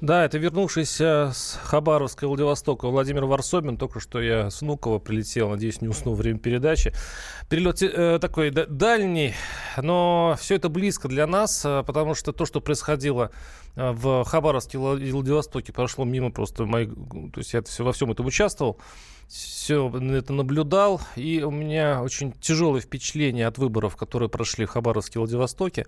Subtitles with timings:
[0.00, 3.76] Да, это вернувшийся с Хабаровска и Владивостока Владимир Варсобин.
[3.76, 6.94] Только что я с Внуково прилетел, надеюсь, не уснул время передачи.
[7.50, 9.34] Перелет э, такой да, дальний,
[9.76, 13.30] но все это близко для нас, э, потому что то, что происходило
[13.76, 16.94] э, в Хабаровске и Владивостоке, прошло мимо просто моих...
[17.34, 18.78] То есть я все, во всем этом участвовал
[19.28, 25.18] все это наблюдал, и у меня очень тяжелое впечатление от выборов, которые прошли в Хабаровске
[25.18, 25.86] и Владивостоке.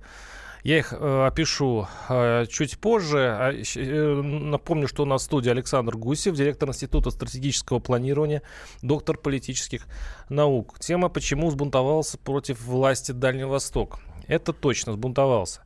[0.63, 3.37] Я их э, опишу э, чуть позже.
[3.39, 8.43] А, э, напомню, что у нас в студии Александр Гусев, директор Института стратегического планирования,
[8.81, 9.87] доктор политических
[10.29, 10.79] наук.
[10.79, 13.99] Тема «Почему сбунтовался против власти Дальний Восток?»
[14.29, 15.63] Это точно сбунтовался.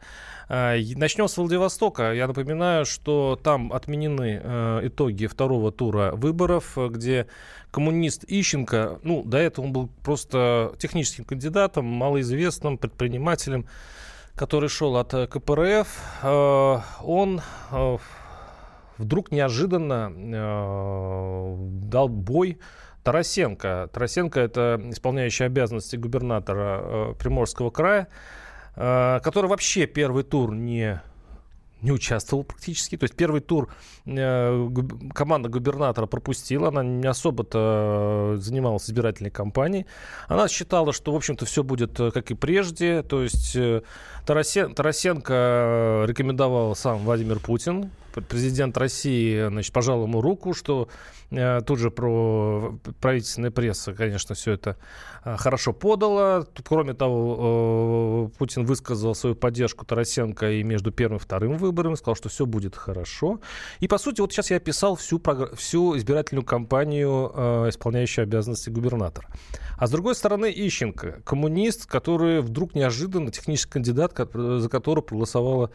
[0.49, 2.13] А, начнем с Владивостока.
[2.13, 7.27] Я напоминаю, что там отменены э, итоги второго тура выборов, где
[7.71, 13.66] коммунист Ищенко, ну, до этого он был просто техническим кандидатом, малоизвестным предпринимателем,
[14.37, 15.88] который шел от э, КПРФ,
[16.23, 17.40] э, он
[17.73, 17.96] э,
[18.98, 20.12] вдруг неожиданно
[21.59, 22.59] дал бой
[23.02, 23.90] Тарасенко.
[23.92, 28.09] Тарасенко– это исполняющий обязанности губернатора Приморского края,
[28.74, 31.02] который вообще первый тур не
[31.82, 32.96] не участвовал практически.
[32.96, 33.69] То есть первый тур
[34.07, 34.69] э,
[35.15, 39.87] команда губернатора пропустила, она не особо-то э, занималась избирательной кампанией.
[40.29, 43.02] Она считала, что, в общем-то, все будет э, как и прежде.
[43.02, 43.82] То есть э,
[44.24, 47.91] Тарасен, Тарасенко рекомендовал сам Владимир Путин,
[48.23, 50.89] президент России, значит, пожал ему руку, что
[51.31, 54.77] э, тут же про правительственная пресса, конечно, все это
[55.25, 56.47] э, хорошо подала.
[56.65, 62.17] Кроме того, э, Путин высказал свою поддержку Тарасенко и между первым и вторым выборами, сказал,
[62.17, 63.41] что все будет хорошо.
[63.81, 65.21] И, по сути, вот сейчас я описал всю,
[65.55, 69.28] всю избирательную кампанию, исполняющую обязанности губернатора.
[69.78, 75.71] А с другой стороны, Ищенко, коммунист, который вдруг неожиданно, технический кандидат, за которого проголосовало а,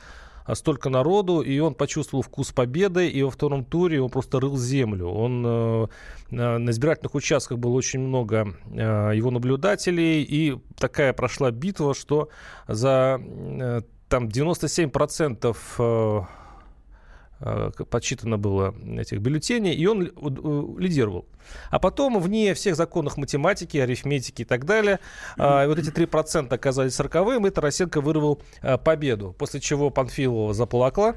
[0.53, 5.07] столько народу, и он почувствовал вкус победы, и во втором туре он просто рыл землю.
[5.09, 5.87] Он э,
[6.31, 12.29] на избирательных участках было очень много э, его наблюдателей, и такая прошла битва, что
[12.67, 16.40] за э, там 97% э, Э,
[17.89, 20.11] подсчитано было этих бюллетеней, и он
[20.77, 21.25] лидировал.
[21.69, 24.99] А потом, вне всех законов математики, арифметики и так далее,
[25.37, 25.67] mm-hmm.
[25.67, 29.35] вот эти 3% оказались роковым, и Тарасенко вырвал э, победу.
[29.37, 31.15] После чего Панфилова заплакала.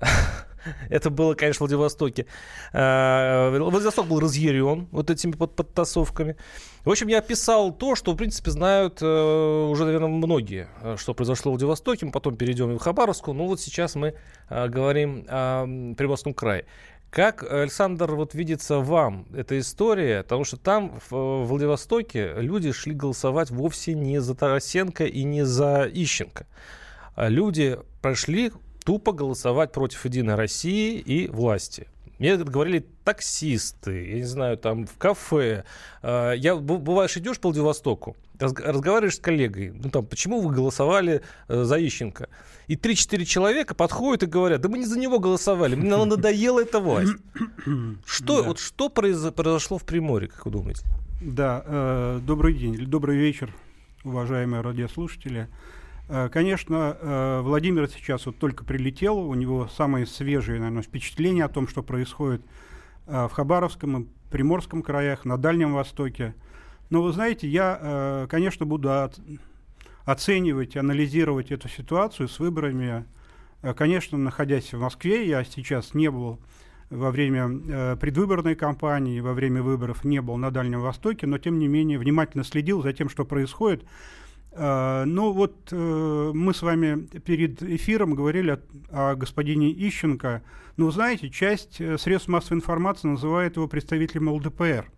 [0.90, 2.26] Это было, конечно, в Владивостоке.
[2.72, 6.36] Э, Владивосток был разъярен вот этими под подтасовками.
[6.84, 11.14] В общем, я описал то, что, в принципе, знают э, уже, наверное, многие, э, что
[11.14, 12.06] произошло в Владивостоке.
[12.06, 13.32] Мы потом перейдем в Хабаровску.
[13.32, 14.14] Ну вот сейчас мы
[14.48, 15.64] говорим о
[15.96, 16.66] Приморском крае.
[17.10, 20.22] Как, Александр, вот видится вам эта история?
[20.22, 25.88] Потому что там, в Владивостоке, люди шли голосовать вовсе не за Тарасенко и не за
[25.92, 26.46] Ищенко.
[27.16, 28.52] Люди прошли
[28.86, 31.88] тупо голосовать против Единой России и власти.
[32.20, 35.64] Мне говорили таксисты, я не знаю, там в кафе.
[36.02, 41.64] А, я, бываешь, идешь по Владивостоку, разговариваешь с коллегой, ну там, почему вы голосовали э,
[41.64, 42.28] за Ищенко?
[42.68, 46.80] И 3-4 человека подходят и говорят, да мы не за него голосовали, мне надоела эта
[46.80, 47.12] власть.
[48.06, 48.48] Что, да.
[48.48, 50.86] вот что произошло в Приморье, как вы думаете?
[51.20, 53.52] Да, э, добрый день, добрый вечер,
[54.04, 55.48] уважаемые радиослушатели.
[56.08, 61.48] Э, конечно, э, Владимир сейчас вот только прилетел, у него самые свежие, наверное, впечатления о
[61.48, 62.42] том, что происходит
[63.06, 66.34] э, в Хабаровском и Приморском краях, на Дальнем Востоке.
[66.90, 68.90] Но вы знаете, я, конечно, буду
[70.04, 73.04] оценивать, анализировать эту ситуацию с выборами.
[73.76, 76.38] Конечно, находясь в Москве, я сейчас не был
[76.90, 81.66] во время предвыборной кампании, во время выборов не был на Дальнем Востоке, но тем не
[81.66, 83.84] менее внимательно следил за тем, что происходит.
[84.58, 88.58] А, ну вот э, мы с вами перед эфиром говорили
[88.90, 90.42] о, о господине Ищенко.
[90.76, 94.90] Ну, знаете, часть э, средств массовой информации называет его представителем ЛДПР.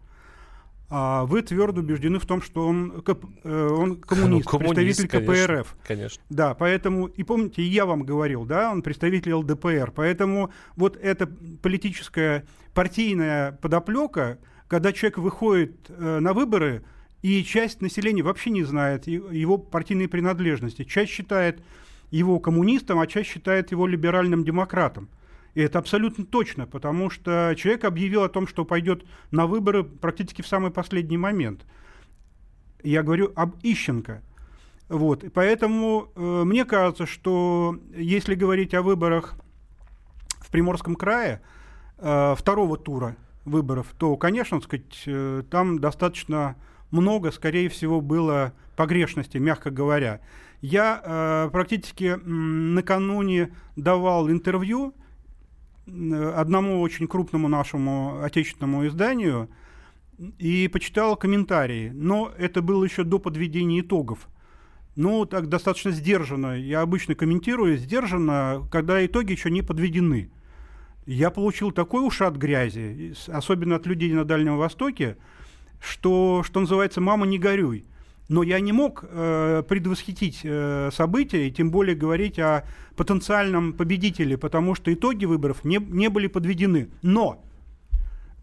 [0.91, 5.47] А вы твердо убеждены в том, что он, э, он коммунист, ну, коммунист представитель конечно,
[5.47, 5.77] КПРФ.
[5.87, 6.23] Конечно.
[6.31, 9.93] Да, поэтому, и помните, я вам говорил, да, он представитель ЛДПР.
[9.94, 14.38] Поэтому вот эта политическая партийная подоплека,
[14.69, 16.85] когда человек выходит э, на выборы,
[17.23, 20.85] и часть населения вообще не знает его партийной принадлежности.
[20.85, 21.62] Часть считает
[22.11, 25.09] его коммунистом, а часть считает его либеральным демократом.
[25.55, 30.43] И это абсолютно точно, потому что человек объявил о том, что пойдет на выборы практически
[30.43, 31.67] в самый последний момент.
[32.82, 34.23] Я говорю об Ищенко.
[34.88, 35.25] Вот.
[35.25, 39.35] И поэтому э, мне кажется, что если говорить о выборах
[40.38, 41.43] в Приморском крае
[41.99, 46.56] э, второго тура выборов, то, конечно, сказать, э, там достаточно
[46.90, 50.20] много, скорее всего, было погрешностей, мягко говоря.
[50.61, 54.94] Я э, практически накануне давал интервью
[55.87, 59.49] одному очень крупному нашему отечественному изданию
[60.38, 61.90] и почитал комментарии.
[61.94, 64.29] Но это было еще до подведения итогов.
[64.96, 66.58] Ну, так достаточно сдержанно.
[66.58, 70.31] Я обычно комментирую сдержанно, когда итоги еще не подведены.
[71.06, 75.17] Я получил такой ушат грязи, особенно от людей на Дальнем Востоке,
[75.81, 77.85] что, что называется, мама, не горюй.
[78.29, 82.65] Но я не мог э, предвосхитить э, события и тем более говорить о
[82.95, 86.91] потенциальном победителе, потому что итоги выборов не, не были подведены.
[87.01, 87.43] Но,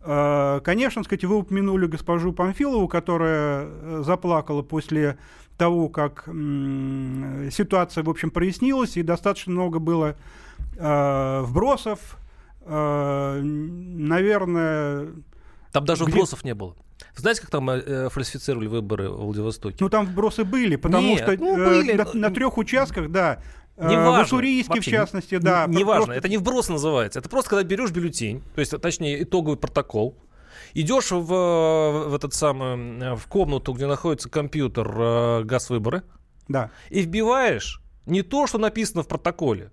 [0.01, 5.19] э, конечно, сказать, вы упомянули госпожу Памфилову, которая э, заплакала после
[5.57, 10.15] того, как э, ситуация, в общем, прояснилась, и достаточно много было
[10.77, 12.17] э, вбросов,
[12.61, 15.09] э, наверное...
[15.71, 16.13] Там даже где...
[16.13, 16.75] вбросов не было.
[17.15, 19.77] Знаете, как там э, фальсифицировали выборы в Владивостоке?
[19.79, 21.93] Ну, там вбросы были, потому Нет, что ну, были.
[21.93, 23.39] Э, на, на трех участках, да,
[23.77, 24.23] э, не важно.
[24.23, 25.65] В Уссурийске, в частности, да.
[25.67, 27.19] Не, не важно, это не вброс называется.
[27.19, 30.17] Это просто когда берешь бюллетень, то есть, точнее, итоговый протокол,
[30.73, 36.03] идешь в, в этот самый, э, в комнату, где находится компьютер э, газ выборы,
[36.47, 36.69] да.
[36.89, 39.71] и вбиваешь не то, что написано в протоколе,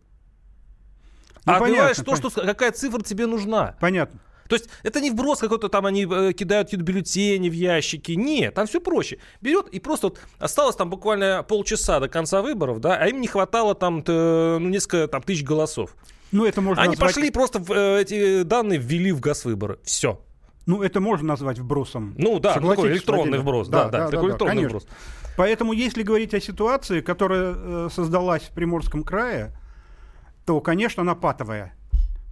[1.45, 2.31] ну, а понятно, вбиваешь то, понятно.
[2.31, 3.77] что какая цифра тебе нужна.
[3.81, 4.21] Понятно.
[4.53, 8.13] То есть это не вброс какой-то там, они э, кидают какие-то бюллетени в ящики.
[8.13, 9.17] Нет, там все проще.
[9.41, 13.29] Берет и просто вот осталось там буквально полчаса до конца выборов, да, а им не
[13.29, 15.97] хватало там ну, несколько там, тысяч голосов.
[16.33, 17.15] Ну, это можно Они назвать...
[17.15, 19.79] пошли просто в, э, эти данные ввели в газ выборы.
[19.85, 20.21] Все.
[20.67, 22.15] Ну, это можно назвать вбросом.
[22.19, 23.69] Ну да, такой электронный вброс.
[23.69, 24.81] Да, да, да, да такой да, электронный конечно.
[24.81, 24.87] вброс.
[25.39, 29.57] Поэтому, если говорить о ситуации, которая э, создалась в Приморском крае,
[30.45, 31.75] то, конечно, она патовая.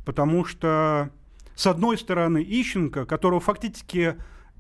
[0.05, 1.11] Потому что
[1.55, 4.17] с одной стороны, Ищенко, которого фактически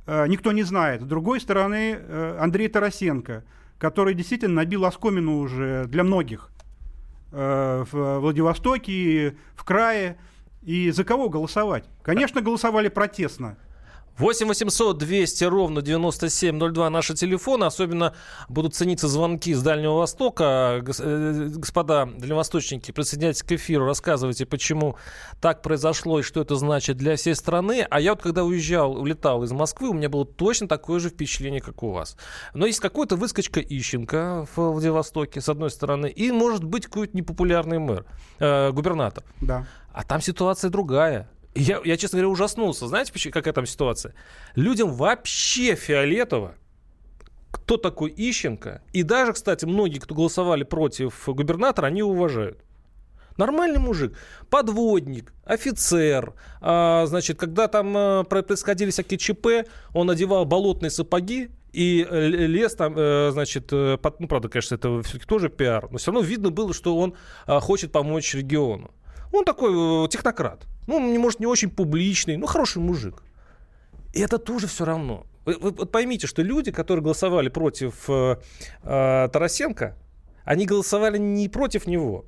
[0.06, 3.44] э, никто не знает, с другой стороны, э, Андрей Тарасенко,
[3.78, 6.50] который действительно набил оскомину уже для многих
[7.32, 10.18] э, в Владивостоке, в крае.
[10.62, 11.88] И за кого голосовать?
[12.02, 13.56] Конечно, голосовали протестно.
[14.20, 17.64] 8 800 200 ровно 9702 наши телефоны.
[17.64, 18.12] Особенно
[18.50, 20.84] будут цениться звонки с Дальнего Востока.
[20.98, 24.96] Э, господа дальневосточники, присоединяйтесь к эфиру, рассказывайте, почему
[25.40, 27.86] так произошло и что это значит для всей страны.
[27.88, 31.62] А я вот когда уезжал, улетал из Москвы, у меня было точно такое же впечатление,
[31.62, 32.18] как у вас.
[32.52, 37.78] Но есть какой-то выскочка Ищенко в Владивостоке, с одной стороны, и может быть какой-то непопулярный
[37.78, 38.04] мэр,
[38.38, 39.24] э, губернатор.
[39.40, 39.66] Да.
[39.94, 42.86] А там ситуация другая я, я, честно говоря, ужаснулся.
[42.86, 44.14] Знаете, какая там ситуация?
[44.54, 46.54] Людям вообще фиолетово,
[47.50, 48.82] кто такой Ищенко.
[48.92, 52.58] И даже, кстати, многие, кто голосовали против губернатора, они уважают.
[53.36, 54.16] Нормальный мужик,
[54.50, 56.34] подводник, офицер.
[56.60, 62.74] А, значит, когда там а, происходили всякие ЧП, он одевал болотные сапоги и э, лес
[62.74, 66.50] там, э, значит, под, ну, правда, конечно, это все-таки тоже пиар, но все равно видно
[66.50, 67.14] было, что он
[67.46, 68.90] а, хочет помочь региону.
[69.32, 70.66] Он такой технократ.
[70.86, 73.22] Ну, может, не очень публичный, но хороший мужик.
[74.12, 75.24] И это тоже все равно.
[75.44, 78.36] Вы, вы, вы поймите, что люди, которые голосовали против э,
[78.82, 79.96] э, Тарасенко,
[80.44, 82.24] они голосовали не против него,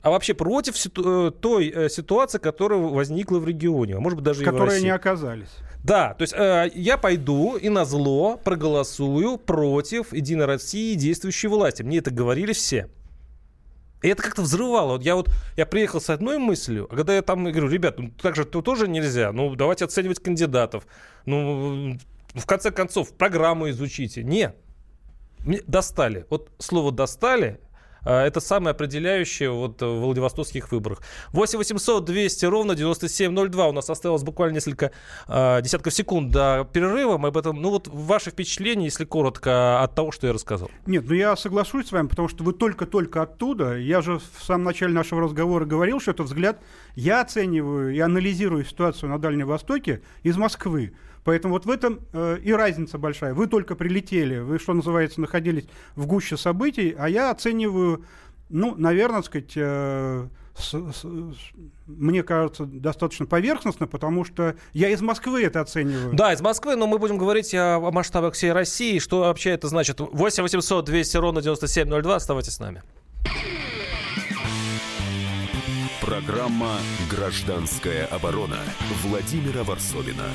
[0.00, 4.24] а вообще против ситу- э, той э, ситуации, которая возникла в регионе, а может быть
[4.24, 4.84] даже Которые и в России.
[4.84, 5.50] не оказались.
[5.84, 11.82] Да, то есть э, я пойду и на зло проголосую против Единой России действующей власти.
[11.82, 12.88] Мне это говорили все.
[14.02, 14.92] И это как-то взрывало.
[14.92, 18.10] Вот я вот я приехал с одной мыслью, а когда я там говорю, ребят, ну
[18.10, 19.32] так же то тоже нельзя.
[19.32, 20.86] Ну, давайте оценивать кандидатов.
[21.24, 21.98] Ну,
[22.34, 24.22] в конце концов, программу изучите.
[24.22, 24.56] Нет.
[25.40, 26.26] Мне достали.
[26.30, 27.60] Вот слово достали
[28.10, 31.00] это самое определяющее вот в Владивостокских выборах.
[31.32, 33.68] 8 800 200 ровно 9702.
[33.68, 34.92] У нас осталось буквально несколько
[35.28, 37.18] э, десятков секунд до перерыва.
[37.18, 40.70] Мы об этом, ну вот ваши впечатления, если коротко, от того, что я рассказал.
[40.86, 43.76] Нет, ну я соглашусь с вами, потому что вы только-только оттуда.
[43.76, 46.60] Я же в самом начале нашего разговора говорил, что это взгляд,
[46.94, 50.92] я оцениваю и анализирую ситуацию на Дальнем Востоке из Москвы.
[51.24, 53.34] Поэтому вот в этом э, и разница большая.
[53.34, 58.04] Вы только прилетели, вы, что называется, находились в гуще событий, а я оцениваю,
[58.48, 60.26] ну, наверное, сказать, э,
[60.56, 61.04] с, с,
[61.86, 66.14] мне кажется, достаточно поверхностно, потому что я из Москвы это оцениваю.
[66.14, 68.98] Да, из Москвы, но мы будем говорить о, о масштабах всей России.
[68.98, 70.00] Что вообще это значит?
[70.00, 72.16] 8 800 200 ровно 9702.
[72.16, 72.82] Оставайтесь с нами.
[76.00, 78.58] Программа «Гражданская оборона»
[79.02, 80.28] Владимира Варсовина.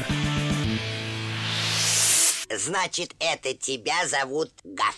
[2.50, 4.98] Значит, это тебя зовут Гаф.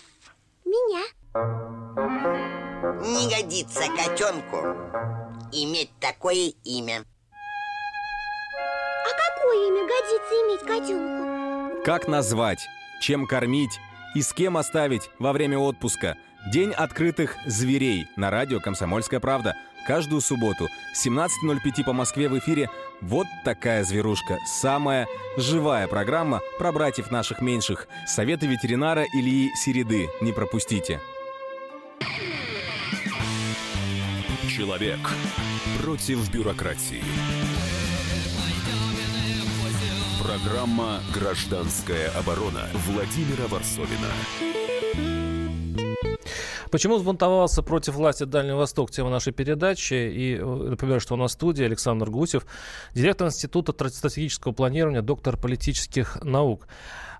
[0.64, 1.04] Меня.
[3.02, 4.56] Не годится котенку
[5.52, 7.04] иметь такое имя.
[9.04, 9.30] А какое?
[9.50, 11.84] какое имя годится иметь котенку?
[11.84, 12.68] Как назвать?
[13.00, 13.80] Чем кормить?
[14.14, 16.16] И с кем оставить во время отпуска?
[16.46, 19.54] День открытых зверей на радио «Комсомольская правда».
[19.86, 22.70] Каждую субботу 17.05 по Москве в эфире
[23.02, 24.38] «Вот такая зверушка».
[24.46, 25.06] Самая
[25.36, 27.88] живая программа про братьев наших меньших.
[28.06, 30.08] Советы ветеринара Ильи Середы.
[30.22, 31.00] Не пропустите.
[34.48, 34.98] Человек
[35.82, 37.02] против бюрократии.
[40.22, 44.08] Программа «Гражданская оборона» Владимира Варсовина.
[46.70, 48.90] Почему взбунтовался против власти Дальний Восток?
[48.92, 49.94] Тема нашей передачи.
[49.94, 52.46] И э, напоминаю, что у нас в студии Александр Гусев,
[52.94, 56.68] директор Института стратегического планирования, доктор политических наук.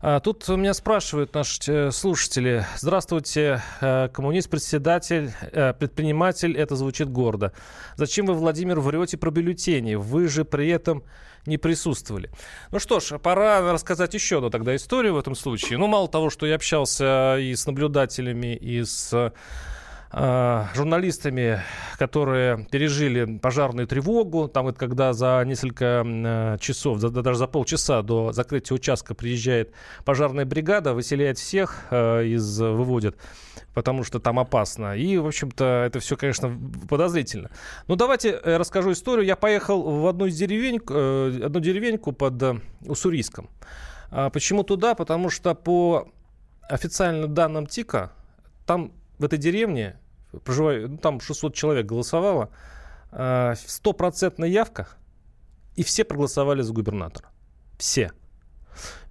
[0.02, 2.64] А тут меня спрашивают наши э, слушатели.
[2.76, 7.52] Здравствуйте, э, коммунист, председатель, предприниматель, это звучит гордо.
[7.96, 9.96] Зачем вы, Владимир, врете про бюллетени?
[9.96, 11.02] Вы же при этом
[11.46, 12.30] не присутствовали.
[12.70, 15.78] Ну что ж, пора рассказать еще одну тогда историю в этом случае.
[15.78, 19.32] Ну, мало того, что я общался и с наблюдателями, и с
[20.12, 21.60] журналистами,
[21.96, 24.48] которые пережили пожарную тревогу.
[24.48, 29.72] Там это когда за несколько э, часов, за, даже за полчаса до закрытия участка приезжает
[30.04, 33.16] пожарная бригада, выселяет всех, э, из, выводит
[33.74, 34.96] потому что там опасно.
[34.96, 37.50] И, в общем-то, это все, конечно, подозрительно.
[37.86, 39.24] Но давайте расскажу историю.
[39.24, 43.48] Я поехал в одну из деревень, э, одну деревеньку под э, Уссурийском.
[44.10, 44.94] А почему туда?
[44.94, 46.08] Потому что по
[46.68, 48.12] официальным данным ТИКа,
[48.66, 49.96] там в этой деревне
[50.44, 52.50] проживает, ну, там 600 человек голосовало,
[53.12, 54.88] э, стопроцентная явка,
[55.76, 57.28] и все проголосовали за губернатора.
[57.78, 58.12] Все.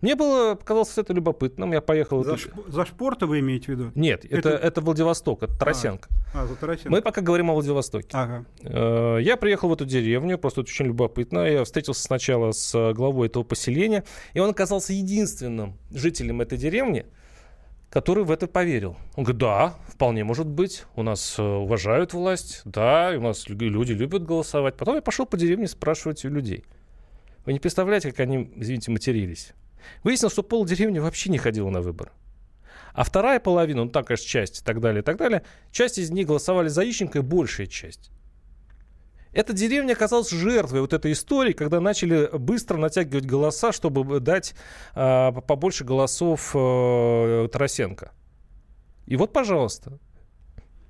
[0.01, 1.73] Мне было, показалось это любопытным.
[1.73, 2.23] Я поехал...
[2.23, 2.53] За, шп...
[2.67, 3.91] за шпорта вы имеете в виду?
[3.93, 4.49] Нет, это, это...
[4.49, 6.09] это Владивосток, это Тарасенко.
[6.33, 6.89] А, а, за Тарасенко.
[6.89, 8.09] Мы пока говорим о Владивостоке.
[8.13, 8.45] Ага.
[8.61, 11.39] Э, я приехал в эту деревню, просто это очень любопытно.
[11.39, 17.05] Я встретился сначала с главой этого поселения, и он оказался единственным жителем этой деревни,
[17.89, 18.95] который в это поверил.
[19.15, 23.93] Он говорит, да, вполне может быть, у нас э, уважают власть, да, у нас люди
[23.93, 24.77] любят голосовать.
[24.77, 26.63] Потом я пошел по деревне спрашивать у людей.
[27.45, 29.53] Вы не представляете, как они, извините, матерились.
[30.03, 32.11] Выяснилось, что пол деревни вообще не ходила на выборы.
[32.93, 36.11] А вторая половина, ну там, конечно, часть и так далее, и так далее, часть из
[36.11, 38.11] них голосовали за Ищенко, и большая часть.
[39.31, 44.55] Эта деревня оказалась жертвой вот этой истории, когда начали быстро натягивать голоса, чтобы дать
[44.95, 48.11] э, побольше голосов э, Тарасенко.
[49.05, 49.99] И вот, пожалуйста,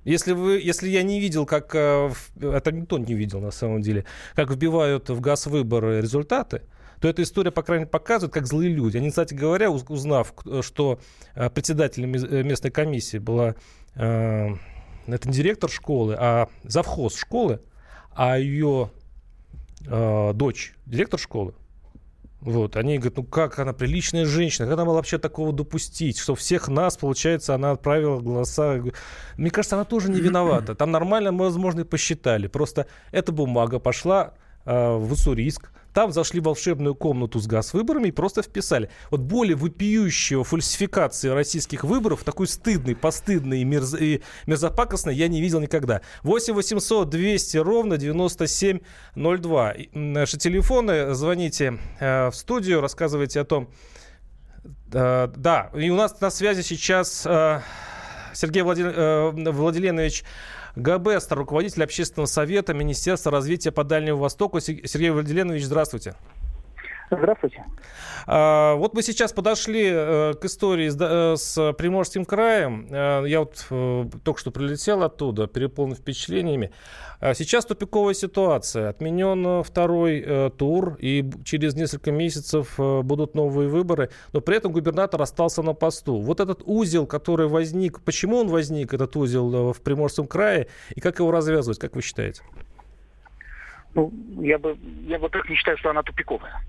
[0.04, 1.74] если, вы, если я не видел, как...
[1.74, 6.62] Э, это никто не видел на самом деле, как вбивают в газ выборы результаты,
[7.00, 8.96] то эта история, по крайней мере, показывает, как злые люди.
[8.96, 11.00] Они, кстати говоря, узнав, что
[11.34, 13.54] э, председателем э, местной комиссии была
[13.94, 14.48] э,
[15.06, 17.60] это не директор школы, а завхоз школы,
[18.14, 18.90] а ее
[19.86, 21.54] э, дочь директор школы,
[22.40, 26.34] вот, они говорят, ну как она приличная женщина, как она могла вообще такого допустить, что
[26.34, 28.82] всех нас, получается, она отправила голоса.
[29.36, 30.74] Мне кажется, она тоже не виновата.
[30.74, 32.46] Там нормально, мы, возможно, и посчитали.
[32.46, 34.32] Просто эта бумага пошла
[34.64, 38.90] э, в Уссурийск, там зашли в волшебную комнату с газ-выборами и просто вписали.
[39.10, 43.94] Вот более вопиющего фальсификации российских выборов, такой стыдный, постыдный и, мерз...
[43.94, 46.02] и мерзопакостный я не видел никогда.
[46.22, 49.74] 8 800 200 ровно 9702.
[49.92, 53.70] Наши телефоны, звоните э, в студию, рассказывайте о том,
[54.92, 57.60] э, да, и у нас на связи сейчас э,
[58.32, 58.82] Сергей Влади...
[58.84, 60.24] э, Владиленович
[60.76, 64.60] Габестер, руководитель общественного совета Министерства развития по Дальнему Востоку.
[64.60, 66.14] Сергей Владиленович, здравствуйте.
[67.10, 67.64] Здравствуйте.
[68.26, 72.86] А, вот мы сейчас подошли э, к истории с, э, с Приморским краем.
[72.88, 73.66] Э, я вот
[74.22, 76.70] только что прилетел оттуда, переполнен впечатлениями.
[77.18, 78.88] А сейчас тупиковая ситуация.
[78.88, 85.62] Отменен второй тур, и через несколько месяцев будут новые выборы, но при этом губернатор остался
[85.62, 86.20] на посту.
[86.20, 91.18] Вот этот узел, который возник, почему он возник, этот узел в Приморском крае, и как
[91.18, 92.42] его развязывать, как вы считаете?
[93.94, 96.62] Ну, я бы, я вот так не считаю, что она тупиковая.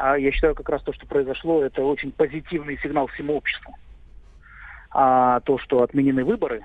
[0.00, 3.76] А я считаю, как раз то, что произошло, это очень позитивный сигнал всему обществу.
[4.90, 6.64] А то, что отменены выборы,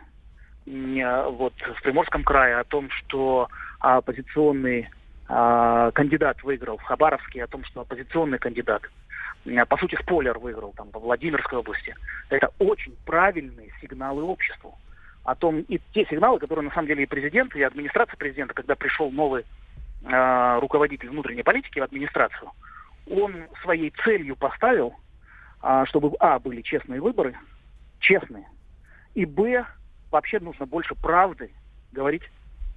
[0.66, 3.50] вот в Приморском крае, о том, что
[3.82, 4.88] оппозиционный
[5.28, 8.84] а, кандидат выиграл в Хабаровске, о том, что оппозиционный кандидат,
[9.68, 11.94] по сути, спойлер выиграл там во Владимирской области.
[12.30, 14.80] Это очень правильные сигналы обществу.
[15.26, 18.76] О том, и те сигналы, которые на самом деле и президент, и администрация президента, когда
[18.76, 19.44] пришел новый
[20.06, 22.50] э, руководитель внутренней политики в администрацию,
[23.10, 24.94] он своей целью поставил,
[25.62, 27.36] а, чтобы, а, были честные выборы,
[28.00, 28.48] честные,
[29.14, 29.66] и, б,
[30.12, 31.52] вообще нужно больше правды
[31.92, 32.24] говорить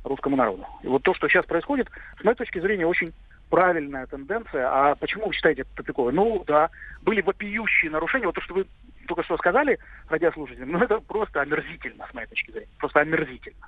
[0.04, 0.66] русскому народу.
[0.82, 1.88] И вот то, что сейчас происходит,
[2.20, 3.12] с моей точки зрения, очень
[3.50, 4.68] правильная тенденция.
[4.68, 6.12] А почему вы считаете это тупиковой?
[6.12, 6.70] Ну, да,
[7.02, 8.26] были вопиющие нарушения.
[8.26, 8.66] Вот то, что вы
[9.06, 12.68] только что сказали, радиослушателям, ну, это просто омерзительно, с моей точки зрения.
[12.78, 13.66] Просто омерзительно.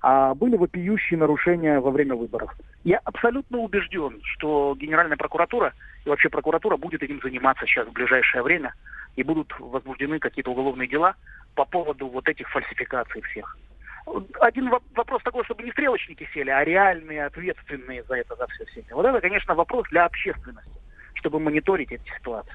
[0.00, 2.54] А были вопиющие нарушения во время выборов.
[2.84, 5.72] Я абсолютно убежден, что Генеральная прокуратура
[6.04, 8.74] и вообще прокуратура будет этим заниматься сейчас в ближайшее время,
[9.16, 11.16] и будут возбуждены какие-то уголовные дела
[11.54, 13.56] по поводу вот этих фальсификаций всех
[14.40, 18.86] один вопрос такой, чтобы не стрелочники сели, а реальные, ответственные за это, за все сели.
[18.92, 20.70] Вот это, конечно, вопрос для общественности,
[21.14, 22.52] чтобы мониторить эти ситуации.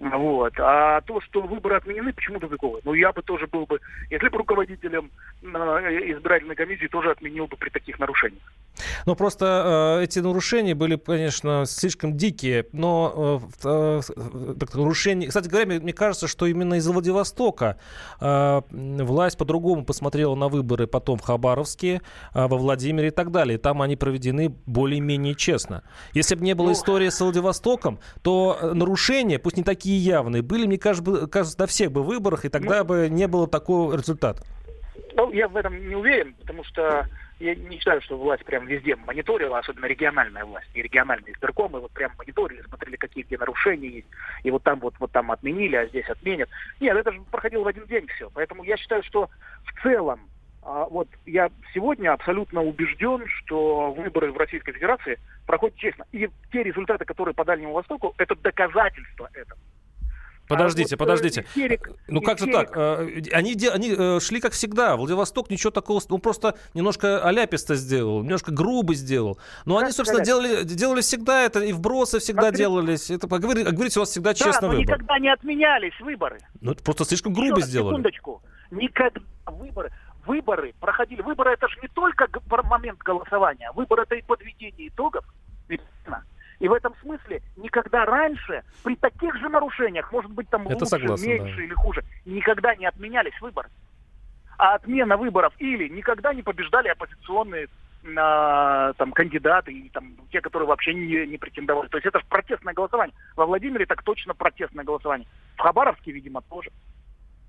[0.00, 0.54] Вот.
[0.58, 2.80] А то, что выборы отменены, почему тупиковые?
[2.84, 5.10] Ну, я бы тоже был бы, если бы руководителем
[5.42, 8.42] э, избирательной комиссии, тоже отменил бы при таких нарушениях.
[9.04, 14.00] Ну, просто э, эти нарушения были, конечно, слишком дикие, но э, э,
[14.72, 15.28] нарушения...
[15.28, 17.78] Кстати говоря, мне, мне кажется, что именно из Владивостока
[18.22, 22.00] э, власть по-другому посмотрела на выборы потом в Хабаровске,
[22.32, 23.58] э, во Владимире и так далее.
[23.58, 25.82] Там они проведены более-менее честно.
[26.14, 26.72] Если бы не было ну...
[26.72, 31.66] истории с Владивостоком, то э, нарушения, пусть не такие явные, были, мне кажется, кажется на
[31.66, 32.84] всех бы выборах, и тогда ну...
[32.84, 34.42] бы не было такого результата.
[35.16, 37.06] Ну, я в этом не уверен, потому что
[37.40, 41.90] я не считаю, что власть прям везде мониторила, особенно региональная власть, и региональные избиркомы вот
[41.92, 44.08] прям мониторили, смотрели, какие где нарушения есть,
[44.44, 46.50] и вот там вот, вот там отменили, а здесь отменят.
[46.80, 48.30] Нет, это же проходило в один день все.
[48.34, 49.30] Поэтому я считаю, что
[49.64, 50.20] в целом
[50.62, 56.04] а, вот я сегодня абсолютно убежден, что выборы в Российской Федерации проходят честно.
[56.12, 59.58] И те результаты, которые по Дальнему Востоку, это доказательство этого.
[60.50, 61.42] Подождите, а вот, подождите.
[61.42, 62.54] Истерик, ну как истерик.
[62.54, 62.76] же так?
[62.76, 64.96] Э, они, они э, шли как всегда.
[64.96, 69.38] Владивосток ничего такого, ну просто немножко аляписто сделал, немножко грубо сделал.
[69.64, 73.10] Но как они, собственно, делали, делали всегда это, и вбросы всегда как делались.
[73.10, 74.84] Это, говорите, говорите, у вас всегда да, честно но выбор.
[74.84, 76.38] никогда не отменялись выборы.
[76.60, 77.94] Ну это просто слишком грубо Еще сделали.
[77.94, 78.42] Секундочку.
[78.70, 79.90] Никогда выборы
[80.26, 81.22] выборы проходили.
[81.22, 82.28] Выборы это же не только
[82.64, 83.70] момент голосования.
[83.74, 85.24] Выборы это и подведение итогов.
[85.68, 86.24] Верно?
[86.60, 90.86] И в этом смысле никогда раньше при таких же нарушениях, может быть там Это лучше,
[90.86, 91.62] согласен, меньше да.
[91.64, 93.68] или хуже, никогда не отменялись выборы.
[94.58, 100.68] А отмена выборов или никогда не побеждали оппозиционные э, там кандидаты и там те, которые
[100.68, 101.88] вообще не, не претендовали.
[101.88, 103.16] То есть это же протестное голосование.
[103.36, 105.26] Во Владимире так точно протестное голосование.
[105.56, 106.70] В Хабаровске, видимо, тоже.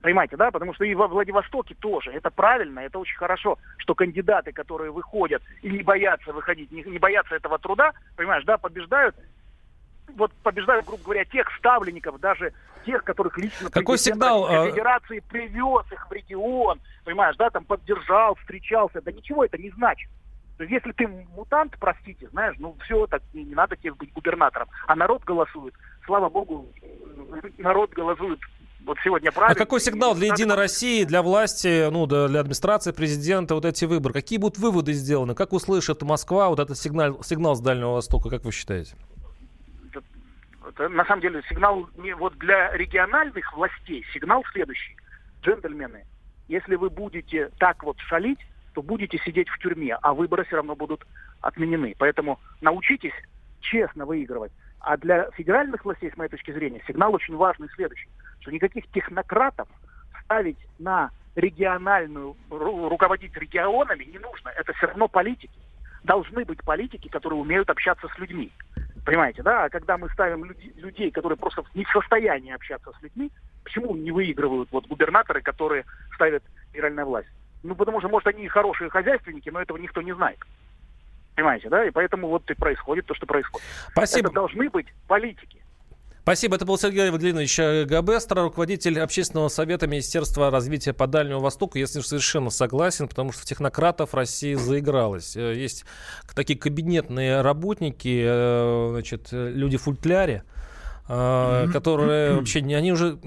[0.02, 0.50] Понимаете, да?
[0.52, 2.12] Потому что и во Владивостоке тоже.
[2.12, 6.98] Это правильно, это очень хорошо, что кандидаты, которые выходят и не боятся выходить, не, не
[6.98, 9.16] боятся этого труда, понимаешь, да, побеждают.
[10.16, 12.52] Вот побеждают, грубо говоря, тех ставленников, даже
[12.86, 18.36] тех, которых лично Какой сигнал а, Федерации привез их в регион, понимаешь, да, там поддержал,
[18.36, 19.02] встречался.
[19.02, 20.10] Да ничего это не значит.
[20.58, 24.12] То есть если ты мутант, простите, знаешь, ну все, так не, не надо тебе быть
[24.14, 24.68] губернатором.
[24.88, 25.76] А народ голосует.
[26.06, 26.68] Слава богу,
[27.58, 28.40] народ голосует
[28.86, 29.56] вот сегодня правильно.
[29.56, 34.14] А какой сигнал для Единой России, для власти, ну, для администрации президента, вот эти выборы?
[34.14, 35.36] Какие будут выводы сделаны?
[35.36, 38.96] Как услышит Москва вот этот сигнал, сигнал с Дальнего Востока, как вы считаете?
[40.68, 44.96] Это, на самом деле сигнал не вот для региональных властей сигнал следующий.
[45.44, 46.06] Джентльмены,
[46.48, 48.40] если вы будете так вот шалить,
[48.74, 51.06] то будете сидеть в тюрьме, а выборы все равно будут
[51.42, 51.96] отменены.
[51.98, 53.14] Поэтому научитесь
[53.60, 54.52] честно выигрывать.
[54.80, 58.10] А для федеральных властей, с моей точки зрения, сигнал очень важный следующий,
[58.42, 59.68] что никаких технократов
[60.26, 64.50] ставить на региональную, ру, руководить регионами не нужно.
[64.50, 65.54] Это все равно политики.
[66.04, 68.52] Должны быть политики, которые умеют общаться с людьми.
[69.06, 69.66] Понимаете, да?
[69.66, 73.32] А когда мы ставим люди, людей, которые просто не в состоянии общаться с людьми,
[73.64, 77.30] почему не выигрывают вот губернаторы, которые ставят федеральная власть?
[77.64, 80.40] Ну, потому что, может, они хорошие хозяйственники, но этого никто не знает.
[81.36, 81.86] Понимаете, да?
[81.86, 83.66] И поэтому вот и происходит то, что происходит.
[83.92, 84.28] Спасибо.
[84.28, 85.61] Это должны быть политики.
[86.24, 86.56] Спасибо.
[86.56, 91.78] Это был Сергей Владимирович Габестро, руководитель общественного совета Министерства развития по Дальнему Востоку.
[91.78, 95.36] Я с ним совершенно согласен, потому что в технократов России заигралась.
[95.36, 95.86] Э, есть
[96.36, 103.20] такие кабинетные работники, э, значит, люди в э, которые вообще не, они уже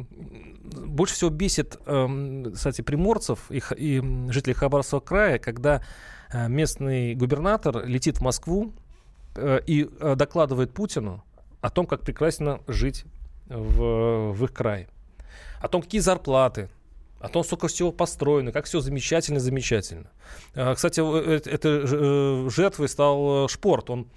[0.63, 5.83] больше всего бесит, эм, кстати, приморцев и, и жителей Хабаровского края, когда
[6.35, 8.73] Э, местный губернатор летит в Москву
[9.37, 11.23] э, и э, докладывает Путину
[11.65, 13.07] о том, как прекрасно жить
[13.47, 14.87] в, в их крае.
[15.63, 16.69] О том, какие зарплаты,
[17.21, 20.11] о том, сколько всего построено, как все замечательно, замечательно.
[20.53, 21.01] Кстати,
[21.49, 23.89] это жертвой стал Шпорт.
[23.89, 24.09] Он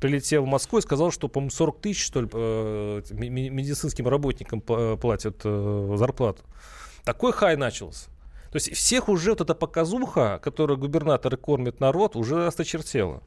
[0.00, 6.42] прилетел в Москву и сказал, что, по-моему, 40 тысяч, что ли, медицинским работникам платят зарплату.
[7.04, 8.06] Такой хай начался.
[8.50, 13.22] То есть всех уже вот эта показуха, которую губернаторы кормят народ, уже осточертела.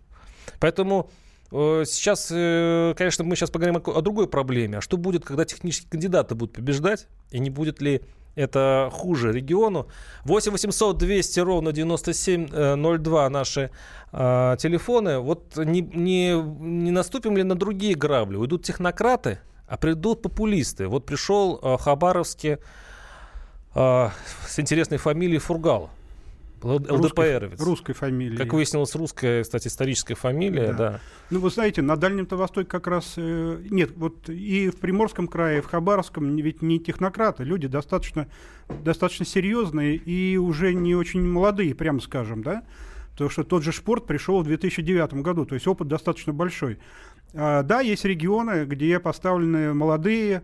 [0.59, 1.22] Поэтому э,
[1.53, 4.79] Сейчас, э, конечно, мы сейчас поговорим о, другой проблеме.
[4.79, 7.07] А что будет, когда технические кандидаты будут побеждать?
[7.29, 8.01] И не будет ли
[8.33, 9.87] это хуже региону.
[10.25, 13.69] 8 800 200 ровно 9702 наши
[14.11, 15.19] э, телефоны.
[15.19, 18.37] Вот не, не, не наступим ли на другие грабли?
[18.37, 19.37] Уйдут технократы,
[19.67, 20.87] а придут популисты.
[20.87, 22.57] Вот пришел э, Хабаровский
[23.75, 24.09] э,
[24.47, 25.91] с интересной фамилией Фургал.
[26.63, 27.51] ЛДПРовец.
[27.59, 28.37] Русской, русской фамилии.
[28.37, 30.73] Как выяснилось, русская, кстати, историческая фамилия, да.
[30.73, 30.99] да.
[31.29, 33.13] Ну, вы знаете, на Дальнем-то Востоке как раз...
[33.17, 38.27] Э, нет, вот и в Приморском крае, и в Хабаровском ведь не технократы, люди достаточно,
[38.83, 42.63] достаточно серьезные и уже не очень молодые, прямо скажем, да?
[43.11, 46.79] Потому что тот же Шпорт пришел в 2009 году, то есть опыт достаточно большой.
[47.33, 50.43] А, да, есть регионы, где поставлены молодые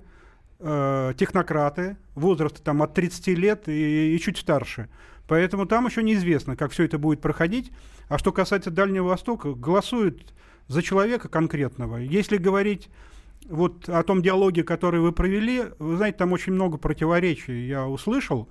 [0.59, 4.89] э, технократы, возраста там от 30 лет и, и чуть старше.
[5.29, 7.71] Поэтому там еще неизвестно, как все это будет проходить.
[8.07, 10.33] А что касается Дальнего Востока, голосуют
[10.67, 11.97] за человека конкретного.
[11.97, 12.89] Если говорить
[13.47, 18.49] вот о том диалоге, который вы провели, вы знаете, там очень много противоречий я услышал.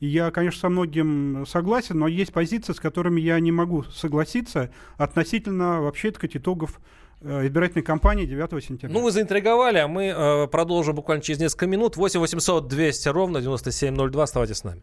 [0.00, 5.80] Я, конечно, со многим согласен, но есть позиции, с которыми я не могу согласиться относительно
[5.80, 6.78] вообще так итогов
[7.22, 8.94] э, избирательной кампании 9 сентября.
[8.94, 11.96] Ну, вы заинтриговали, а мы э, продолжим буквально через несколько минут.
[11.96, 14.22] 8 800 200 ровно 9702.
[14.22, 14.82] Оставайтесь с нами.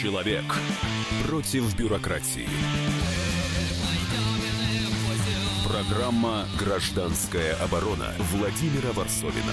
[0.00, 0.44] Человек
[1.28, 2.48] против бюрократии.
[5.68, 9.52] Программа «Гражданская оборона» Владимира Варсовина.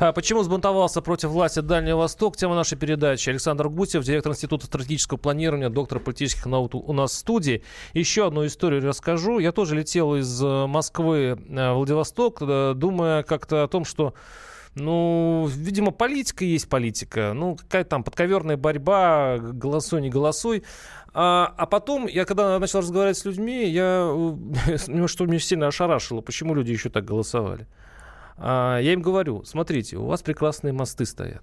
[0.00, 2.36] А почему сбунтовался против власти Дальний Восток?
[2.36, 3.30] Тема нашей передачи.
[3.30, 7.62] Александр Гусев, директор Института стратегического планирования, доктор политических наук у нас в студии.
[7.94, 9.38] Еще одну историю расскажу.
[9.38, 14.14] Я тоже летел из э, Москвы в Владивосток, э, думая как-то о том, что
[14.74, 17.32] ну, видимо, политика есть политика.
[17.34, 20.62] Ну, какая-то там подковерная борьба, голосуй, не голосуй.
[21.14, 24.06] А, а потом, я когда начал разговаривать с людьми, я
[25.06, 27.66] что меня сильно ошарашило, почему люди еще так голосовали.
[28.38, 31.42] А, я им говорю, смотрите, у вас прекрасные мосты стоят.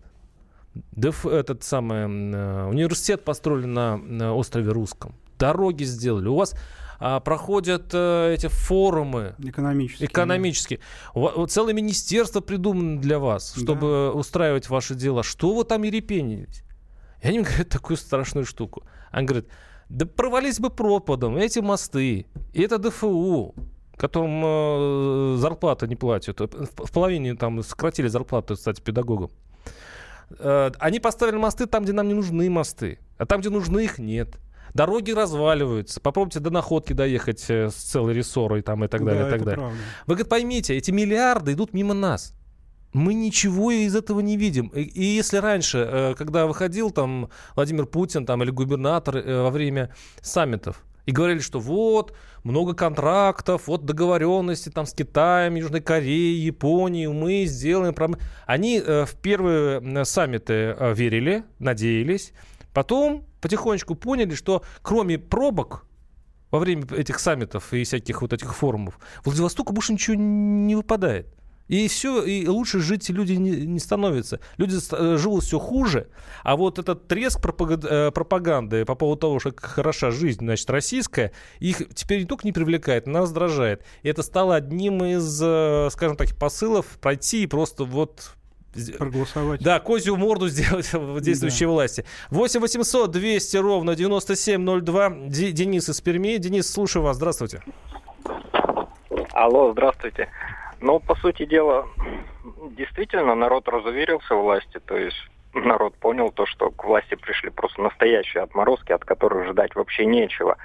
[0.92, 5.16] ДФ, этот самый э, университет построен на, на острове Русском.
[5.38, 6.28] Дороги сделали.
[6.28, 6.56] У вас
[7.00, 10.08] а, проходят а, эти форумы экономические.
[10.08, 10.80] экономические.
[11.16, 11.46] Да.
[11.48, 14.12] Целое министерство придумано для вас, чтобы да.
[14.12, 15.24] устраивать ваши дела.
[15.24, 16.64] Что вы там ерепенились?
[17.22, 18.84] И они говорят такую страшную штуку.
[19.12, 19.46] Они говорят,
[19.90, 23.56] да провались бы пропадом эти мосты, и это ДФУ,
[23.98, 26.40] которым э, зарплату не платят.
[26.40, 29.32] В половине там сократили зарплату, кстати, педагогам.
[30.38, 33.00] Э, они поставили мосты там, где нам не нужны мосты.
[33.18, 34.38] А там, где нужны, их нет.
[34.74, 36.00] Дороги разваливаются.
[36.00, 39.24] Попробуйте до находки доехать э, с целой рессорой там, и так далее.
[39.24, 39.60] Да, и так далее.
[39.60, 39.78] Правда.
[40.06, 42.34] Вы говорит, поймите, эти миллиарды идут мимо нас.
[42.94, 44.68] Мы ничего из этого не видим.
[44.68, 49.50] И, и если раньше, э, когда выходил там Владимир Путин там, или губернатор э, во
[49.50, 56.40] время саммитов, и говорили, что вот, много контрактов, вот договоренности там с Китаем, Южной Кореей,
[56.40, 57.96] Японией, мы сделаем...
[58.46, 62.32] Они в первые саммиты верили, надеялись,
[62.74, 65.86] Потом потихонечку поняли, что кроме пробок
[66.52, 71.28] во время этих саммитов и всяких вот этих форумов, Владивостоку больше ничего не выпадает.
[71.70, 74.40] И все, и лучше жить люди не, не становятся.
[74.58, 76.08] Люди э, живут все хуже,
[76.44, 81.88] а вот этот треск э, пропаганды по поводу того, что хороша жизнь, значит, российская, их
[81.94, 83.84] теперь не только не привлекает, но раздражает.
[84.02, 88.32] И это стало одним из, э, скажем так, посылов пройти и просто вот
[88.98, 89.62] проголосовать.
[89.62, 91.72] Да, козью морду сделать в действующей да.
[91.72, 92.06] власти.
[92.32, 95.10] 8 800 200 ровно 9702.
[95.28, 96.38] Денис из Перми.
[96.38, 97.18] Денис, слушаю вас.
[97.18, 97.62] Здравствуйте.
[99.34, 100.30] Алло, здравствуйте.
[100.82, 101.88] Ну, по сути дела,
[102.78, 104.80] действительно, народ разуверился в власти.
[104.86, 105.18] То есть
[105.54, 110.58] народ понял то, что к власти пришли просто настоящие отморозки, от которых ждать вообще нечего.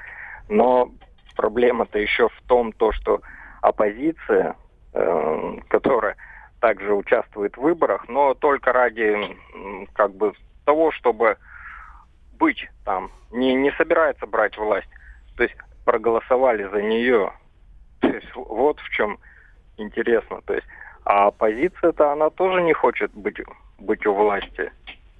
[0.48, 0.90] Но
[1.36, 3.20] проблема-то еще в том, то, что
[3.60, 4.56] оппозиция,
[4.92, 6.16] э, которая
[6.64, 9.36] также участвует в выборах, но только ради
[9.92, 10.32] как бы
[10.64, 11.36] того, чтобы
[12.38, 14.88] быть там, не, не собирается брать власть.
[15.36, 17.34] То есть проголосовали за нее.
[18.00, 19.18] То есть вот в чем
[19.76, 20.40] интересно.
[20.46, 20.66] То есть,
[21.04, 23.36] а оппозиция-то она тоже не хочет быть,
[23.78, 24.72] быть у власти.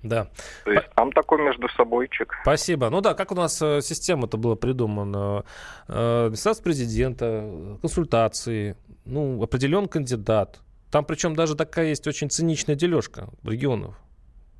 [0.02, 0.28] Да.
[0.64, 2.38] То есть там такой между собойчик.
[2.40, 2.88] Спасибо.
[2.88, 5.44] Ну да, как у нас э, система-то была придумана?
[5.88, 7.50] Э, Администрация президента,
[7.83, 10.63] консультации, ну, определен кандидат.
[10.94, 13.96] Там причем даже такая есть очень циничная дележка регионов.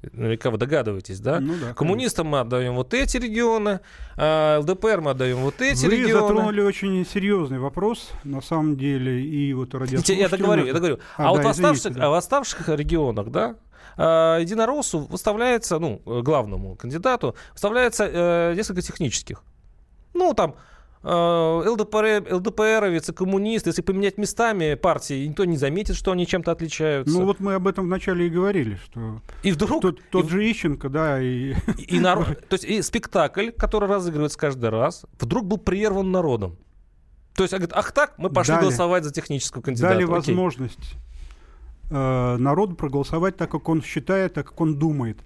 [0.03, 1.38] Наверняка вы догадываетесь, да?
[1.38, 3.79] Ну да, Коммунистам мы отдаем вот эти регионы,
[4.16, 6.27] а ЛДПР мы отдаем вот эти Вы регионы.
[6.27, 10.20] затронули очень серьезный вопрос, на самом деле, и вот Я, радиослушателям...
[10.23, 10.99] я договорю, я договорю.
[11.16, 12.07] А, А, вот да, в, оставших, извините, да.
[12.07, 13.55] а в оставшихся регионах, да,
[13.97, 19.44] э, Единороссу выставляется, ну, главному кандидату, выставляется э, несколько технических.
[20.14, 20.57] Ну, там,
[21.05, 27.12] ЛДПР, ЛДПРовец и коммунист, если поменять местами партии, никто не заметит, что они чем-то отличаются.
[27.17, 29.83] Ну вот мы об этом вначале и говорили, что и вдруг...
[29.83, 31.55] тот, тот и- же Ищенко, да, и...
[31.77, 36.57] И народ, то есть и спектакль, который разыгрывается каждый раз, вдруг был прерван народом.
[37.35, 38.62] То есть, говорит, ах так, мы пошли Дали.
[38.67, 39.95] голосовать за технического кандидата.
[39.95, 40.14] дали Окей.
[40.14, 40.95] возможность
[41.90, 45.19] э, народу проголосовать так, как он считает, так, как он думает.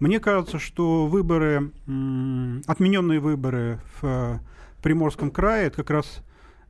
[0.00, 4.38] Мне кажется, что выборы, м, отмененные выборы в э,
[4.82, 6.22] Приморском крае, это как раз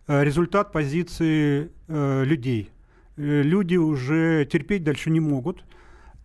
[0.06, 2.70] э, результат позиции э, людей.
[3.16, 5.64] Э, люди уже терпеть дальше не могут,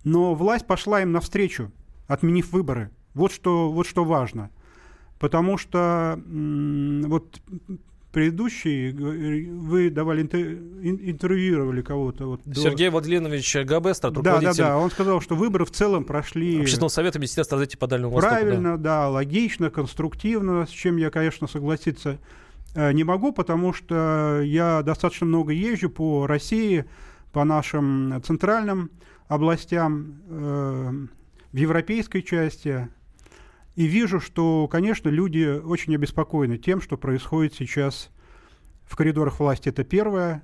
[0.03, 1.71] но власть пошла им навстречу,
[2.07, 2.91] отменив выборы.
[3.13, 4.51] Вот что, вот что важно.
[5.17, 7.41] Потому что вот
[8.17, 12.25] предыдущий, вы давали интер- ин- интервьюировали кого-то.
[12.25, 14.77] Вот, до- Сергей Владленович Габестер, да, да, да.
[14.79, 18.33] Он сказал, что выборы в целом прошли Общественного совета Министерства развития по Дальнему Востоку.
[18.33, 18.41] да.
[18.41, 19.07] правильно, да.
[19.09, 22.17] логично, конструктивно, с чем я, конечно, согласиться
[22.73, 26.85] э, не могу, потому что я достаточно много езжу по России,
[27.33, 28.89] по нашим центральным
[29.27, 30.91] областям, э,
[31.51, 32.89] в европейской части,
[33.77, 38.09] и вижу, что, конечно, люди очень обеспокоены тем, что происходит сейчас
[38.85, 39.69] в коридорах власти.
[39.69, 40.41] Это первое.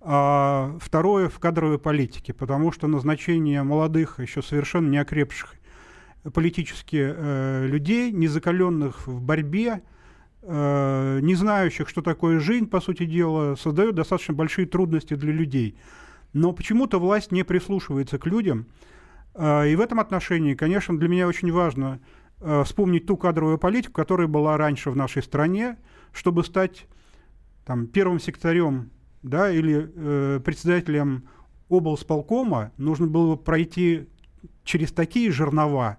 [0.00, 5.56] А второе в кадровой политике, потому что назначение молодых, еще совершенно не окрепших
[6.32, 9.82] политически э, людей, не закаленных в борьбе,
[10.42, 15.76] э, не знающих, что такое жизнь, по сути дела, создает достаточно большие трудности для людей.
[16.32, 18.66] Но почему-то власть не прислушивается к людям.
[19.34, 21.98] Э, и в этом отношении, конечно, для меня очень важно
[22.64, 25.76] вспомнить ту кадровую политику, которая была раньше в нашей стране,
[26.12, 26.86] чтобы стать
[27.64, 28.90] там, первым секретарем
[29.22, 31.28] да, или э, председателем
[31.68, 34.08] облсполкома, нужно было пройти
[34.64, 35.98] через такие жернова,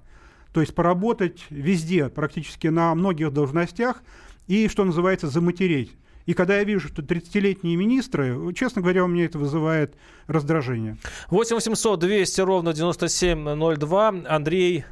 [0.53, 4.01] то есть поработать везде, практически на многих должностях,
[4.47, 5.95] и, что называется, заматереть.
[6.25, 9.95] И когда я вижу, что 30-летние министры, честно говоря, у меня это вызывает
[10.27, 10.97] раздражение.
[11.29, 14.07] 8 800 200 ровно 9702.
[14.27, 14.85] Андрей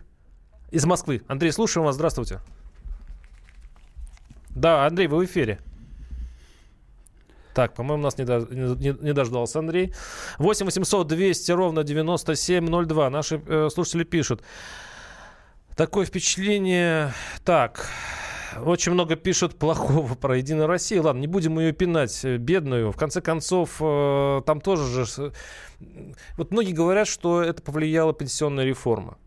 [0.71, 1.21] из Москвы.
[1.27, 1.95] Андрей, слушаем вас.
[1.95, 2.39] Здравствуйте.
[4.49, 5.59] Да, Андрей, вы в эфире.
[7.53, 9.93] Так, по-моему, нас не, до- не- не дождался Андрей.
[10.37, 13.09] 8 800 200 ровно 9702.
[13.09, 14.43] Наши э, слушатели пишут.
[15.75, 17.13] Такое впечатление...
[17.43, 17.87] Так,
[18.63, 21.03] очень много пишут плохого про Единую Россию.
[21.03, 22.91] Ладно, не будем ее пинать, э, бедную.
[22.91, 25.33] В конце концов, э, там тоже же...
[26.37, 29.17] Вот многие говорят, что это повлияла пенсионная реформа.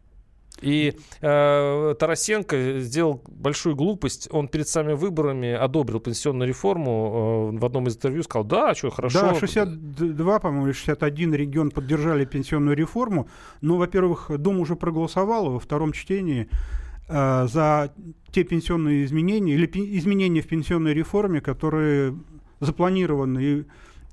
[0.61, 4.29] И э, Тарасенко сделал большую глупость.
[4.31, 7.51] Он перед самыми выборами одобрил пенсионную реформу.
[7.55, 9.21] Э, в одном из интервью сказал, да, что, хорошо.
[9.21, 13.29] Да, 62, по-моему, или 61 регион поддержали пенсионную реформу.
[13.61, 16.49] Но, во-первых, Дума уже проголосовала во втором чтении
[17.09, 17.93] э, за
[18.31, 22.17] те пенсионные изменения или изменения в пенсионной реформе, которые
[22.61, 23.65] запланированы, и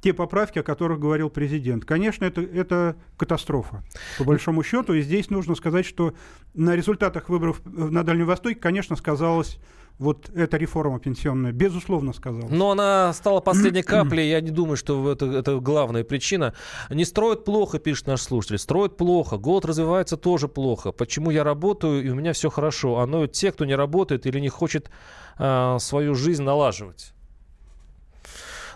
[0.07, 1.83] те поправки, о которых говорил президент.
[1.83, 3.83] Конечно, это, это катастрофа,
[4.17, 4.93] по большому счету.
[4.93, 6.13] И здесь нужно сказать, что
[6.53, 9.59] на результатах выборов на Дальнем Востоке, конечно, сказалась
[9.99, 12.49] вот эта реформа пенсионная, безусловно сказалась.
[12.49, 14.29] Но она стала последней каплей.
[14.29, 16.53] Я не думаю, что это, это главная причина.
[16.89, 18.59] Не строят плохо, пишет наш слушатель.
[18.59, 19.35] Строят плохо.
[19.35, 20.93] Голод развивается тоже плохо.
[20.93, 22.99] Почему я работаю, и у меня все хорошо?
[22.99, 24.89] А ноют те, кто не работает или не хочет
[25.37, 27.11] а, свою жизнь налаживать.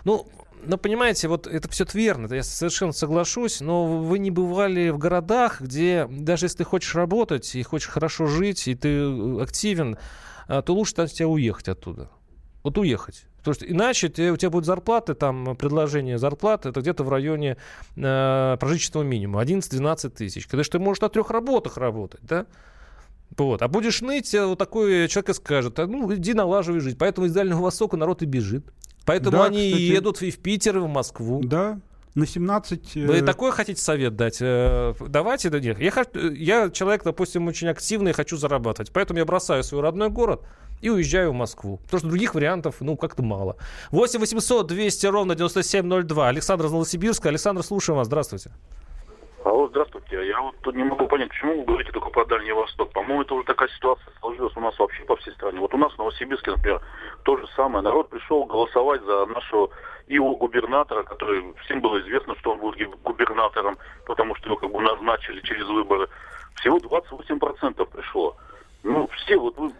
[0.04, 0.26] Ну,
[0.64, 5.60] ну, понимаете, вот это все верно, я совершенно соглашусь, но вы не бывали в городах,
[5.60, 9.98] где даже если ты хочешь работать и хочешь хорошо жить, и ты э, активен,
[10.48, 12.10] а, то лучше от тебя уехать оттуда.
[12.62, 13.26] Вот уехать.
[13.38, 17.56] Потому что иначе те- у тебя будут зарплаты, там предложение зарплаты, это где-то в районе
[17.96, 20.46] э, прожиточного минимума, 11-12 тысяч.
[20.46, 22.46] Когда же ты можешь на трех работах работать, да?
[23.36, 23.62] Вот.
[23.62, 26.96] А будешь ныть, тебе вот такой человек и скажет, «А, ну, иди налаживай жизнь.
[26.98, 28.66] Поэтому из Дальнего Востока народ и бежит.
[29.04, 29.82] Поэтому Да, они кстати.
[29.82, 31.40] едут и в Питер, и в Москву.
[31.42, 31.80] Да,
[32.14, 32.94] на 17...
[32.94, 34.38] Вы э, такой хотите совет дать?
[34.40, 35.80] Э, Давайте до них.
[35.80, 35.92] Я,
[36.34, 38.92] я человек, допустим, очень активный и хочу зарабатывать.
[38.92, 40.42] Поэтому я бросаю свой родной город
[40.82, 41.78] и уезжаю в Москву.
[41.84, 43.56] Потому что других вариантов, ну, как-то мало.
[43.92, 46.28] 8 800 200 ровно 9702.
[46.28, 47.30] Александр из Новосибирска.
[47.30, 48.08] Александр, слушаем вас.
[48.08, 48.50] Здравствуйте.
[49.44, 50.24] Алло, здравствуйте.
[50.28, 52.92] Я вот тут не могу понять, почему вы говорите только про Дальний Восток.
[52.92, 55.58] По-моему, это уже такая ситуация сложилась у нас вообще по всей стране.
[55.58, 56.80] Вот у нас в Новосибирске, например,
[57.24, 57.82] то же самое.
[57.82, 59.70] Народ пришел голосовать за нашего
[60.06, 63.76] его губернатора, который всем было известно, что он будет губернатором,
[64.06, 66.08] потому что его как бы назначили через выборы.
[66.60, 68.36] Всего 28% пришло.
[68.84, 69.72] Ну, все, вот вы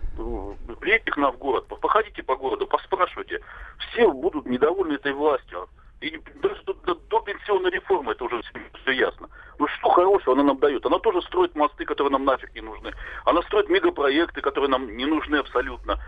[0.81, 3.41] приедете к нам в город, походите по городу, поспрашивайте.
[3.79, 5.69] Все будут недовольны этой властью.
[6.03, 8.43] И даже до, до, до пенсионной реформы это уже
[8.83, 9.29] все ясно.
[9.59, 10.85] Ну что хорошего она нам дает?
[10.85, 12.93] Она тоже строит мосты, которые нам нафиг не нужны.
[13.25, 15.99] Она строит мегапроекты, которые нам не нужны абсолютно.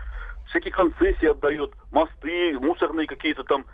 [0.49, 3.65] Всякие концессии отдает, мосты, мусорные какие-то там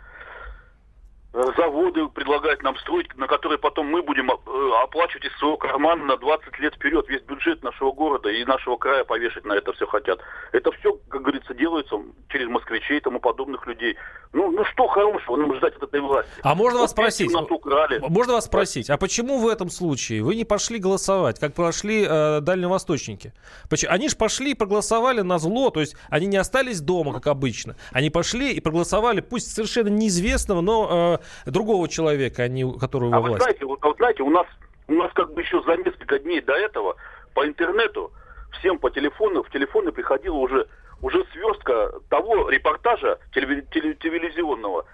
[1.32, 4.34] заводы предлагают нам строить, на которые потом мы будем э,
[4.82, 9.04] оплачивать из своего кармана на 20 лет вперед весь бюджет нашего города и нашего края
[9.04, 10.20] повешать на это все хотят.
[10.52, 11.96] Это все, как говорится, делается
[12.28, 13.96] через москвичей и тому подобных людей.
[14.34, 16.30] Ну, ну что хорошего нам ждать от этой власти?
[16.42, 17.32] А можно вот вас спросить?
[17.32, 22.40] Можно вас спросить, а почему в этом случае вы не пошли голосовать, как прошли э,
[22.40, 23.32] дальневосточники?
[23.70, 23.90] Почему?
[23.92, 27.76] Они же пошли и проголосовали на зло, то есть они не остались дома, как обычно.
[27.90, 33.20] Они пошли и проголосовали, пусть совершенно неизвестного, но э, другого человека, а не которого а
[33.20, 33.34] власть.
[33.34, 34.46] Вы знаете, вот, вот знаете, у нас,
[34.88, 36.96] у нас как бы еще за несколько дней до этого
[37.34, 38.12] по интернету
[38.58, 40.68] всем по телефону, в телефоны приходила уже,
[41.00, 44.84] уже сверстка того репортажа телевизионного,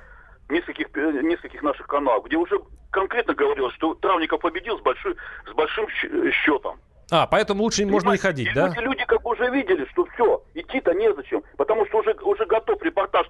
[0.49, 2.59] нескольких, нескольких наших каналов, где уже
[2.91, 5.87] конкретно говорилось, что Травников победил с, большой, с большим
[6.33, 6.79] счетом.
[7.11, 8.69] А, поэтому лучше Понимаете, можно не ходить, да?
[8.69, 12.83] Эти люди как бы уже видели, что все, идти-то незачем, потому что уже, уже готов
[12.83, 13.27] репортаж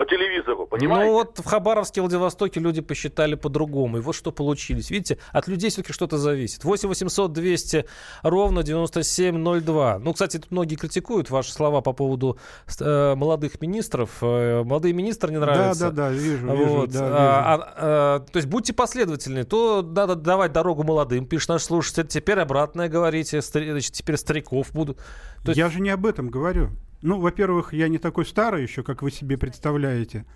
[0.00, 1.10] по телевизору, понимаете?
[1.10, 3.98] Ну вот в Хабаровске, Владивостоке люди посчитали по-другому.
[3.98, 4.90] И вот что получились.
[4.90, 6.64] Видите, от людей все-таки что-то зависит.
[6.64, 7.84] 8 800 200
[8.22, 9.98] ровно 9702.
[9.98, 12.38] Ну, кстати, тут многие критикуют ваши слова по поводу
[12.80, 14.10] э, молодых министров.
[14.22, 15.90] Э, молодые министры не нравятся.
[15.90, 16.64] Да, да, да, вижу, вижу.
[16.64, 16.90] Вот.
[16.90, 17.14] Да, вижу.
[17.14, 19.44] А, а, а, то есть будьте последовательны.
[19.44, 22.06] То надо давать дорогу молодым, пишет наш слушатель.
[22.06, 23.42] Теперь обратное говорите.
[23.42, 24.96] Значит, теперь стариков будут.
[25.44, 25.58] То есть...
[25.58, 26.70] Я же не об этом говорю.
[27.02, 30.26] Ну, во-первых, я не такой старый еще, как вы себе представляете.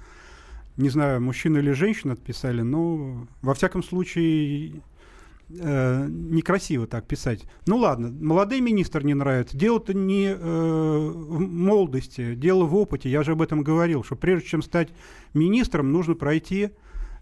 [0.76, 4.82] Не знаю, мужчина или женщина отписали, но во всяком случае
[5.50, 7.44] э, некрасиво так писать.
[7.66, 9.56] Ну ладно, молодой министр не нравится.
[9.56, 13.08] Дело-то не э, в молодости, дело в опыте.
[13.08, 14.88] Я же об этом говорил, что прежде чем стать
[15.32, 16.70] министром, нужно пройти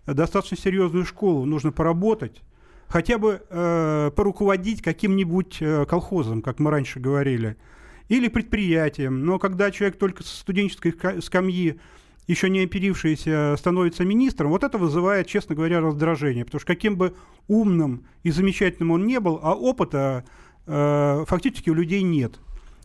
[0.06, 2.42] достаточно серьезную школу, нужно поработать,
[2.88, 7.56] хотя бы э, поруководить каким-нибудь э, колхозом, как мы раньше говорили
[8.08, 9.24] или предприятием.
[9.24, 11.78] Но когда человек только со студенческой скамьи
[12.26, 16.44] еще не оперившийся становится министром, вот это вызывает, честно говоря, раздражение.
[16.44, 17.14] Потому что каким бы
[17.48, 20.24] умным и замечательным он не был, а опыта
[20.66, 22.38] э, фактически у людей нет.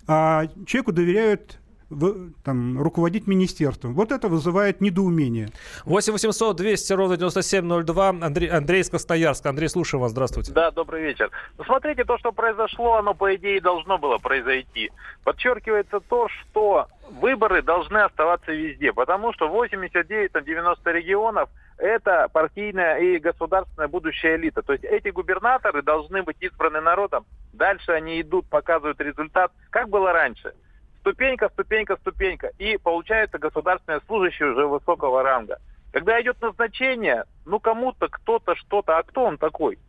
[0.08, 3.94] А человеку доверяют в, там, руководить министерством.
[3.94, 5.50] Вот это вызывает недоумение.
[5.86, 8.10] 8 800 200 ровно 9702.
[8.10, 9.50] Андрей, Андрей из Красноярска.
[9.50, 10.12] Андрей, слушаю вас.
[10.12, 10.52] Здравствуйте.
[10.52, 11.32] Да, добрый вечер.
[11.58, 14.92] Ну, смотрите, то, что произошло, оно, по идее, должно было произойти.
[15.24, 23.88] Подчеркивается то, что выборы должны оставаться везде, потому что 89-90 регионов это партийная и государственная
[23.88, 24.62] будущая элита.
[24.64, 27.26] То есть эти губернаторы должны быть избраны народом.
[27.54, 30.54] Дальше они идут, показывают результат, как было раньше–
[31.08, 32.52] ступенька, ступенька, ступенька.
[32.58, 35.60] И получается государственные служащие уже высокого ранга.
[35.94, 39.80] Когда идет назначение, ну кому-то, кто-то, что-то, а кто он такой?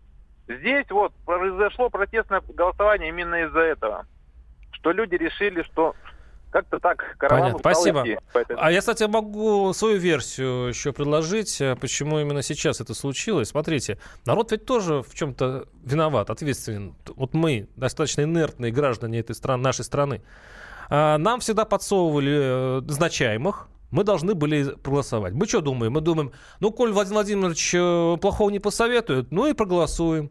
[0.46, 4.06] Здесь вот произошло протестное голосование именно из-за этого.
[4.70, 5.94] Что люди решили, что
[6.50, 8.06] как-то так Понятно, спасибо.
[8.56, 13.48] А я, кстати, могу свою версию еще предложить, э, почему именно сейчас это случилось.
[13.48, 16.94] Смотрите, народ ведь тоже в чем-то виноват, ответственен.
[17.16, 20.22] Вот мы, достаточно инертные граждане этой страны, нашей страны.
[20.90, 25.32] А, нам всегда подсовывали э, назначаемых, мы должны были проголосовать.
[25.32, 25.92] Мы что думаем?
[25.94, 30.30] Мы думаем, ну, коль Владимир Владимирович э, плохого не посоветует, ну и проголосуем.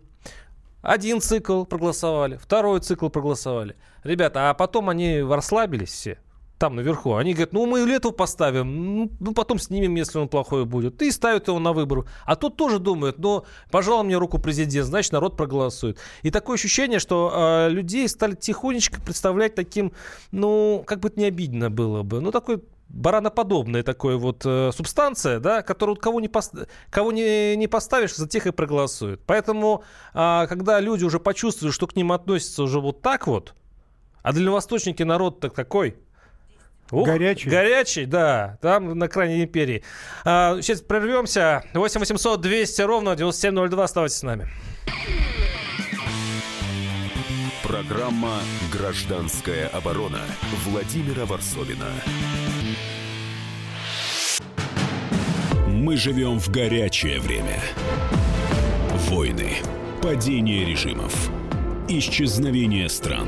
[0.82, 3.76] Один цикл проголосовали, второй цикл проголосовали.
[4.04, 6.20] Ребята, а потом они расслабились все
[6.58, 7.16] там наверху.
[7.16, 11.02] Они говорят, ну мы лету поставим, ну, ну потом снимем, если он плохой будет.
[11.02, 12.06] И ставят его на выбор.
[12.26, 15.98] А тут тоже думают, ну пожалуй мне руку президент, значит народ проголосует.
[16.24, 19.94] И такое ощущение, что э, людей стали тихонечко представлять таким,
[20.32, 25.40] ну как бы это не обидно было бы, ну такой бараноподобная такой вот э, субстанция,
[25.40, 26.52] да, которую кого не, пос...
[26.90, 29.22] кого не, не поставишь, за тех и проголосуют.
[29.26, 33.56] Поэтому, э, когда люди уже почувствуют, что к ним относятся уже вот так вот,
[34.24, 35.98] а дальневосточники народ-то такой,
[36.92, 37.50] Ух, горячий.
[37.50, 38.58] Горячий, да.
[38.62, 39.84] Там на крайней империи.
[40.24, 41.64] А, сейчас прервемся.
[41.74, 43.84] 8 800 200 ровно 9702.
[43.84, 44.48] Оставайтесь с нами.
[47.64, 48.40] Программа
[48.72, 50.22] «Гражданская оборона»
[50.66, 51.88] Владимира Варсовина.
[55.68, 57.62] Мы живем в горячее время.
[59.10, 59.58] Войны,
[60.02, 61.30] падение режимов,
[61.90, 63.28] исчезновение стран.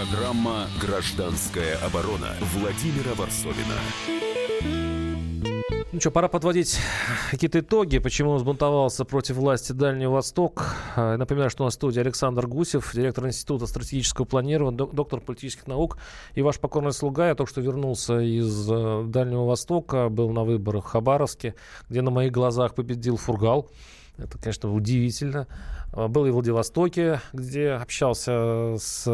[0.00, 3.76] Программа «Гражданская оборона» Владимира Варсовина.
[5.92, 6.78] Ну что, пора подводить
[7.30, 10.74] какие-то итоги, почему он взбунтовался против власти Дальний Восток.
[10.96, 15.66] А, напоминаю, что у нас в студии Александр Гусев, директор Института стратегического планирования, доктор политических
[15.66, 15.98] наук.
[16.34, 20.86] И ваш покорный слуга, я только что вернулся из э, Дальнего Востока, был на выборах
[20.86, 21.54] в Хабаровске,
[21.90, 23.68] где на моих глазах победил Фургал.
[24.22, 25.46] Это, конечно, удивительно.
[25.92, 29.04] А, был и в Владивостоке, где общался с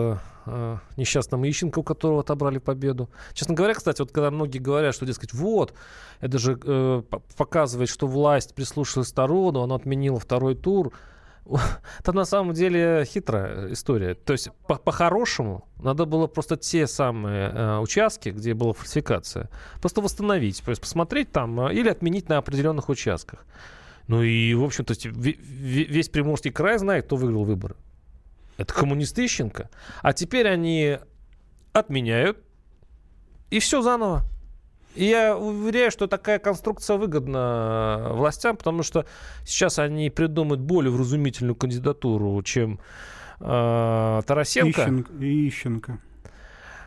[0.47, 3.09] э, несчастным Ищенко, у которого отобрали победу.
[3.33, 5.75] Честно говоря, кстати, вот когда многие говорят, что, дескать, вот,
[6.21, 7.03] это же э,
[7.37, 10.93] показывает, что власть прислушалась сторону, она отменила второй тур.
[12.01, 14.15] Это на самом деле хитрая история.
[14.15, 19.49] То есть по-хорошему по надо было просто те самые э, участки, где была фальсификация,
[19.81, 23.47] просто восстановить, то есть посмотреть там э, или отменить на определенных участках.
[24.09, 27.77] Ну и, в общем-то, весь Приморский край знает, кто выиграл выборы.
[28.57, 29.69] Это коммунисты Ищенко.
[30.03, 30.99] А теперь они
[31.73, 32.39] отменяют,
[33.51, 34.23] и все заново.
[34.95, 39.05] И я уверяю, что такая конструкция выгодна властям, потому что
[39.45, 42.81] сейчас они придумают более вразумительную кандидатуру, чем
[43.41, 44.83] э, Тарасенко.
[44.83, 45.13] Ищенко.
[45.21, 45.99] Ищенко.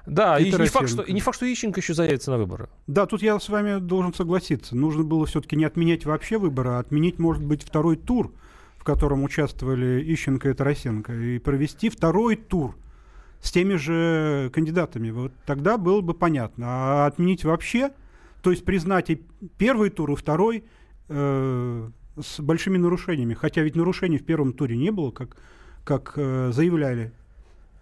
[0.05, 2.69] Да, и, и, не факт, что, и не факт, что Ищенко еще заявится на выборы.
[2.87, 4.75] Да, тут я с вами должен согласиться.
[4.75, 8.33] Нужно было все-таки не отменять вообще выборы, а отменить, может быть, второй тур,
[8.77, 12.75] в котором участвовали Ищенко и Тарасенко, и провести второй тур
[13.41, 15.11] с теми же кандидатами.
[15.11, 16.65] Вот тогда было бы понятно.
[16.67, 17.91] А отменить вообще,
[18.41, 19.21] то есть признать и
[19.57, 20.65] первый тур, и второй
[21.07, 21.89] э,
[22.19, 23.33] с большими нарушениями.
[23.33, 25.37] Хотя ведь нарушений в первом туре не было, как,
[25.83, 27.13] как э, заявляли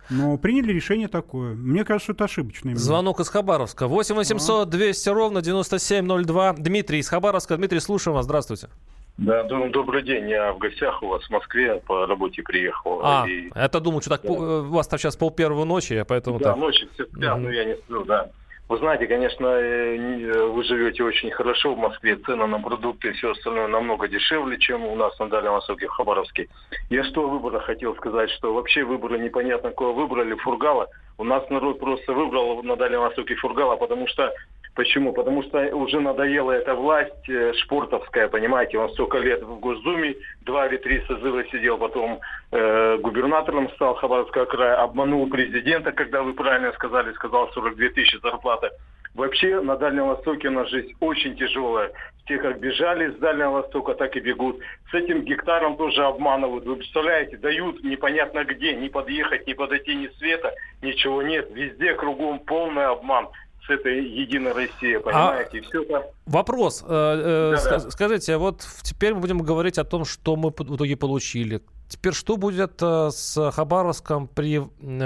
[0.10, 1.54] но приняли решение такое.
[1.54, 2.70] Мне кажется, это ошибочно.
[2.70, 2.80] Именно.
[2.80, 3.88] Звонок из Хабаровска.
[3.88, 6.54] 8 800 200 ровно 9702.
[6.54, 7.58] Дмитрий из Хабаровска.
[7.58, 8.26] Дмитрий, слушаем вас.
[8.26, 8.70] Здравствуйте.
[9.18, 10.30] Да, добрый день.
[10.30, 13.02] Я в гостях у вас в Москве по работе приехал.
[13.04, 13.50] А, и...
[13.56, 14.32] это думаю, что так да.
[14.32, 16.58] у вас там сейчас пол первого ночи, поэтому да, так.
[16.58, 17.42] ночи все спят, mm-hmm.
[17.42, 18.30] но я не сплю, да.
[18.70, 23.12] Вы знаете, конечно, э, э, вы живете очень хорошо в Москве, цены на продукты и
[23.14, 26.50] все остальное намного дешевле, чем у нас на Дальнем Востоке, в Хабаровске.
[26.90, 30.90] Я что выбора хотел сказать, что вообще выборы непонятно кого выбрали, Фургала.
[31.18, 34.34] У нас народ просто выбрал на Дальнем Востоке Фургала, потому что
[34.76, 35.14] Почему?
[35.14, 40.68] Потому что уже надоела эта власть э, шпортовская, понимаете, он столько лет в Госдуме, два
[40.68, 42.20] или три созыва сидел, потом
[42.52, 48.70] э, губернатором стал Хабаровского края, обманул президента, когда вы правильно сказали, сказал 42 тысячи зарплаты.
[49.18, 51.92] Вообще на Дальнем Востоке у нас жизнь очень тяжелая.
[52.28, 54.60] Те, как бежали с Дальнего Востока, так и бегут.
[54.92, 56.66] С этим гектаром тоже обманывают.
[56.66, 60.54] Вы представляете, дают непонятно где, не подъехать, не подойти ни света,
[60.84, 61.50] ничего нет.
[61.52, 63.30] Везде кругом полный обман
[63.68, 65.60] с этой Единой Россией, понимаете?
[65.60, 66.12] А все это...
[66.26, 66.84] Вопрос.
[66.88, 70.96] Э, э, да, Скажите, вот теперь мы будем говорить о том, что мы в итоге
[70.96, 71.62] получили.
[71.88, 74.62] Теперь что будет э, с Хабаровском при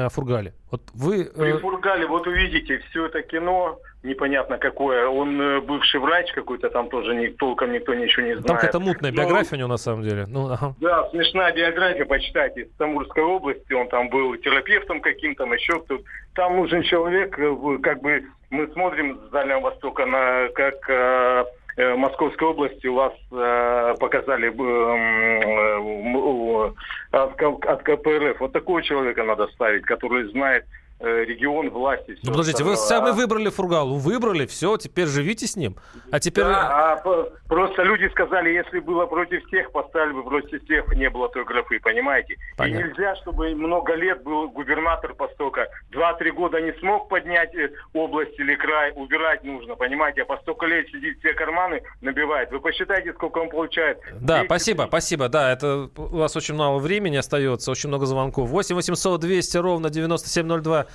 [0.10, 0.54] Фургале?
[0.72, 1.26] Вот вы...
[1.26, 5.08] При Фургале, вот увидите, все это кино, непонятно какое.
[5.08, 8.48] Он э, бывший врач какой-то, там тоже ни, толком никто ничего не знает.
[8.48, 10.26] Там какая-то мутная биография Но, у него на самом деле.
[10.28, 10.74] Ну, ага.
[10.80, 12.62] Да, смешная биография, почитайте.
[12.62, 16.04] Из Самурской области, он там был терапевтом каким-то, еще кто-то.
[16.34, 21.46] Там нужен человек, э, как бы мы смотрим с Дальнего Востока на как э, э
[21.78, 26.74] Московской области у вас э, показали э,
[27.12, 28.40] от, от КПРФ.
[28.40, 30.68] Вот такого человека надо ставить, который знает Э,
[31.02, 32.18] регион власти.
[32.24, 35.76] Ну, подождите, вы сами выбрали Фургалу, выбрали, все, теперь живите с ним.
[36.12, 36.46] А теперь...
[36.46, 41.30] Да, а просто люди сказали, если было против всех, поставили бы против всех, не было
[41.30, 42.36] той графы, понимаете?
[42.58, 42.86] Понятно.
[42.86, 45.68] И нельзя, чтобы много лет был губернатор постока.
[45.92, 50.24] Два-три года не смог поднять э, область или край, убирать нужно, понимаете?
[50.24, 52.52] А по столько лет сидит все карманы, набивает.
[52.52, 54.00] Вы посчитайте, сколько он получает.
[54.20, 54.46] Да, 200...
[54.46, 55.30] спасибо, спасибо.
[55.30, 58.50] Да, это у вас очень мало времени остается, очень много звонков.
[58.50, 60.88] 8 800 200 ровно 9702.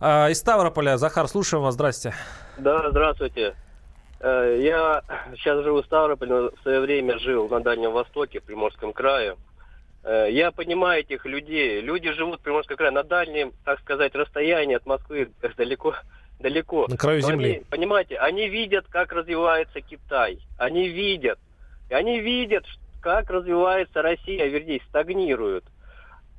[0.00, 0.98] А, из Ставрополя.
[0.98, 1.74] Захар, слушаем вас.
[1.74, 2.14] Здрасте.
[2.58, 3.54] Да, здравствуйте.
[4.20, 5.02] Э, я
[5.36, 9.36] сейчас живу в Ставрополе, но в свое время жил на Дальнем Востоке, в Приморском крае.
[10.04, 11.80] Э, я понимаю этих людей.
[11.80, 15.94] Люди живут в Приморском крае на дальнем, так сказать, расстоянии от Москвы далеко.
[16.40, 16.86] далеко.
[16.88, 17.50] На краю но земли.
[17.50, 20.40] Они, понимаете, они видят, как развивается Китай.
[20.58, 21.38] Они видят.
[21.90, 22.64] И они видят,
[23.00, 25.64] как развивается Россия, вернее, стагнирует.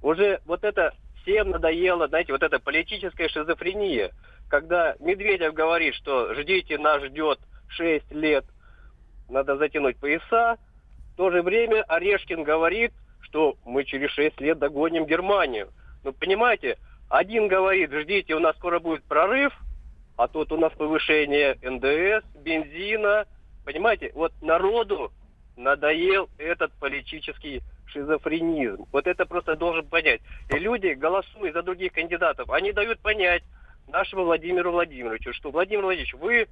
[0.02, 0.94] Уже вот это
[1.28, 4.12] всем надоело, знаете, вот эта политическая шизофрения,
[4.50, 8.46] когда Медведев говорит, что ждите, нас ждет 6 лет,
[9.28, 10.58] надо затянуть пояса,
[11.14, 15.70] в то же время Орешкин говорит, что мы через 6 лет догоним Германию.
[16.06, 16.78] Ну, понимаете,
[17.10, 19.54] один говорит, ждите, у нас скоро будет прорыв,
[20.16, 23.26] а тут у нас повышение НДС, бензина.
[23.66, 25.12] Понимаете, вот народу
[25.58, 28.86] надоел этот политический шизофренизм.
[28.92, 30.22] Вот это просто должен понять.
[30.50, 33.44] И люди, голосуя за других кандидатов, они дают понять
[33.88, 36.48] нашему Владимиру Владимировичу, что Владимир Владимирович, вы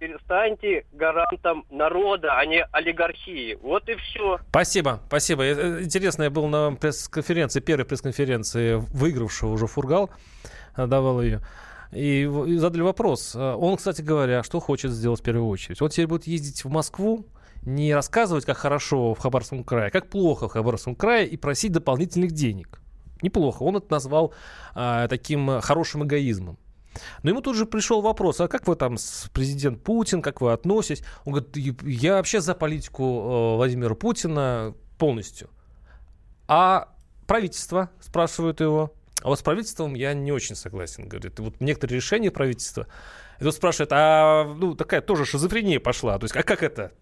[0.00, 3.58] перестаньте гарантом народа, а не олигархии.
[3.62, 4.38] Вот и все.
[4.48, 5.44] Спасибо, спасибо.
[5.44, 10.10] Э, э, интересно, я был на пресс-конференции, первой пресс-конференции выигравшего уже Фургал,
[10.76, 11.40] э, давал ее.
[11.92, 12.24] И
[12.56, 13.34] задали вопрос.
[13.34, 15.82] Он, кстати говоря, что хочет сделать в первую очередь?
[15.82, 17.26] Он теперь будет ездить в Москву,
[17.62, 21.72] не рассказывать, как хорошо в Хабаровском крае, а как плохо в Хабаровском крае и просить
[21.72, 22.80] дополнительных денег.
[23.22, 23.62] Неплохо.
[23.62, 24.32] Он это назвал
[24.74, 26.58] а, таким хорошим эгоизмом.
[27.22, 30.52] Но ему тут же пришел вопрос, а как вы там с президент Путин, как вы
[30.52, 31.04] относитесь?
[31.24, 35.50] Он говорит, я вообще за политику э, Владимира Путина полностью.
[36.48, 36.88] А
[37.26, 38.92] правительство, спрашивают его,
[39.22, 41.38] а вот с правительством я не очень согласен, говорит.
[41.38, 42.86] вот некоторые решения правительства,
[43.38, 46.92] и тут спрашивает, а ну такая тоже шизофрения пошла, то есть а как это?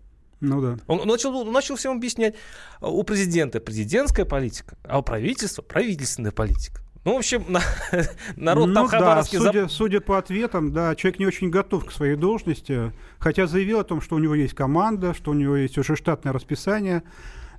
[0.41, 0.77] Ну да.
[0.87, 2.35] Он начал, он начал всем объяснять,
[2.81, 6.81] у президента президентская политика, а у правительства правительственная политика.
[7.05, 7.45] Ну, в общем,
[8.37, 9.71] народ ну, там да, судя, зап...
[9.71, 14.01] судя по ответам, да, человек не очень готов к своей должности, хотя заявил о том,
[14.01, 17.03] что у него есть команда, что у него есть уже штатное расписание.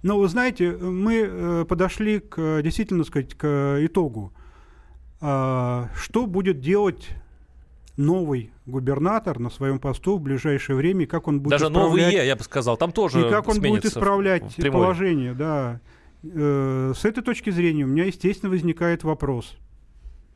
[0.03, 4.33] Но вы знаете, мы э, подошли к, действительно сказать, к итогу.
[5.21, 7.09] А, что будет делать
[7.99, 12.05] новый губернатор на своем посту в ближайшее время, как он будет Даже исправлять...
[12.05, 15.81] новые, я бы сказал, там тоже И как он будет исправлять положение, да.
[16.23, 19.57] Э, с этой точки зрения у меня, естественно, возникает вопрос.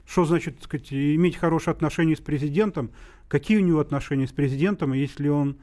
[0.06, 2.92] Что значит, так сказать, иметь хорошие отношения с президентом?
[3.30, 5.58] Какие у него отношения с президентом, если он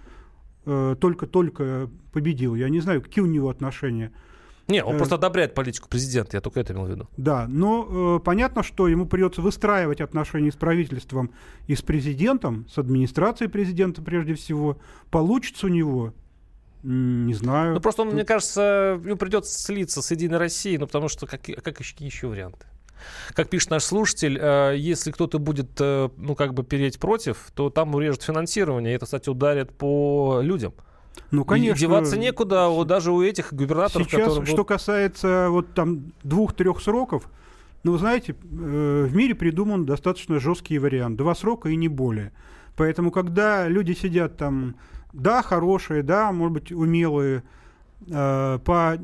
[0.64, 2.54] э, только-только победил?
[2.54, 4.10] Я не знаю, какие у него отношения.
[4.70, 7.08] Не, он э, просто одобряет политику президента, я только это имел в виду.
[7.16, 11.32] Да, но э, понятно, что ему придется выстраивать отношения с правительством
[11.66, 14.78] и с президентом, с администрацией президента прежде всего.
[15.10, 16.14] Получится у него
[16.82, 17.74] не знаю.
[17.74, 18.14] Ну, просто, он, Тут...
[18.14, 22.28] мне кажется, ему придется слиться с Единой Россией, ну, потому что как, как еще, еще
[22.28, 22.66] варианты?
[23.34, 27.70] Как пишет наш слушатель, э, если кто-то будет, э, ну, как бы переть против, то
[27.70, 30.74] там урежут финансирование, и это, кстати, ударит по людям.
[31.30, 31.76] Ну, конечно.
[31.76, 34.46] И деваться некуда, вот даже у этих губернаторов, Сейчас, которые...
[34.46, 37.28] что касается вот там двух-трех сроков,
[37.82, 41.16] ну, вы знаете, э, в мире придуман достаточно жесткий вариант.
[41.16, 42.32] Два срока и не более.
[42.76, 44.74] Поэтому, когда люди сидят там
[45.12, 47.42] да, хорошие, да, может быть, умелые,
[48.06, 48.98] э, по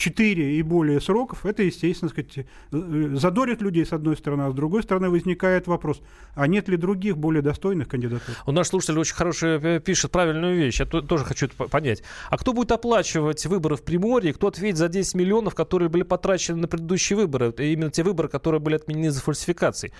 [0.00, 2.38] 4 и более сроков, это, естественно, сказать,
[2.72, 6.00] э, задорит людей, с одной стороны, а с другой стороны возникает вопрос,
[6.34, 8.42] а нет ли других более достойных кандидатов?
[8.46, 12.02] У нас слушатель очень хороший э, пишет правильную вещь, я тоже хочу это понять.
[12.30, 16.62] А кто будет оплачивать выборы в Приморье, кто ответит за 10 миллионов, которые были потрачены
[16.62, 19.92] на предыдущие выборы, именно те выборы, которые были отменены за фальсификацией?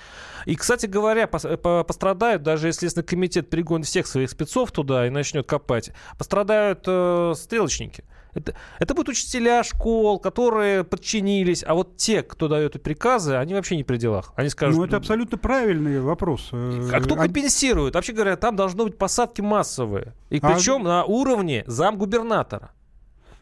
[0.47, 5.47] И, кстати говоря, пострадают, даже если Следственный комитет пригонит всех своих спецов туда и начнет
[5.47, 8.05] копать, пострадают э, стрелочники.
[8.35, 13.77] Это, это будут учителя школ, которые подчинились, а вот те, кто дает приказы, они вообще
[13.77, 14.33] не при делах.
[14.37, 14.77] Они скажут...
[14.77, 16.51] Ну, это абсолютно правильный вопрос.
[16.53, 17.95] А кто компенсирует?
[17.95, 20.15] Вообще говоря, там должны быть посадки массовые.
[20.31, 20.85] И причем а...
[20.85, 22.73] на уровне замгубернатора.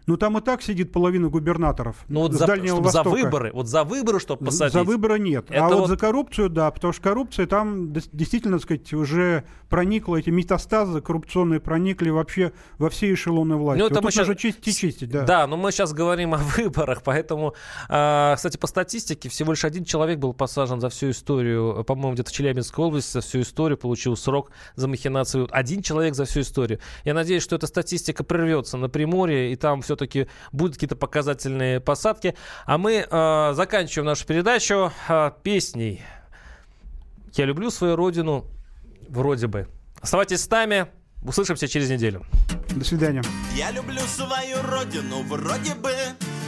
[0.08, 3.10] Ну, там и так сидит половина губернаторов ну, вот с за, Дальнего Востока.
[3.10, 4.72] За выборы, вот за выборы, чтобы посадить.
[4.72, 5.50] За выборы нет.
[5.50, 5.80] Это а вот...
[5.80, 11.02] вот за коррупцию, да, потому что коррупция там действительно, так сказать, уже проникла, эти метастазы
[11.02, 13.80] коррупционные проникли вообще во все эшелоны власти.
[13.80, 14.34] Ну, это вот мы сейчас...
[14.38, 15.24] чистить и чистить, да.
[15.24, 17.52] Да, но мы сейчас говорим о выборах, поэтому,
[17.90, 22.30] э, кстати, по статистике, всего лишь один человек был посажен за всю историю, по-моему, где-то
[22.30, 25.48] в Челябинской области за всю историю получил срок за махинацию.
[25.50, 26.80] Один человек за всю историю.
[27.04, 31.80] Я надеюсь, что эта статистика прервется на Приморье, и там все все-таки будут какие-то показательные
[31.80, 32.34] посадки.
[32.66, 36.02] А мы э, заканчиваем нашу передачу э, песней.
[37.34, 38.44] Я люблю свою родину,
[39.08, 39.68] вроде бы.
[40.00, 40.86] Оставайтесь с нами.
[41.24, 42.24] Услышимся через неделю.
[42.70, 43.22] До свидания.
[43.56, 45.90] Я люблю свою родину, вроде бы.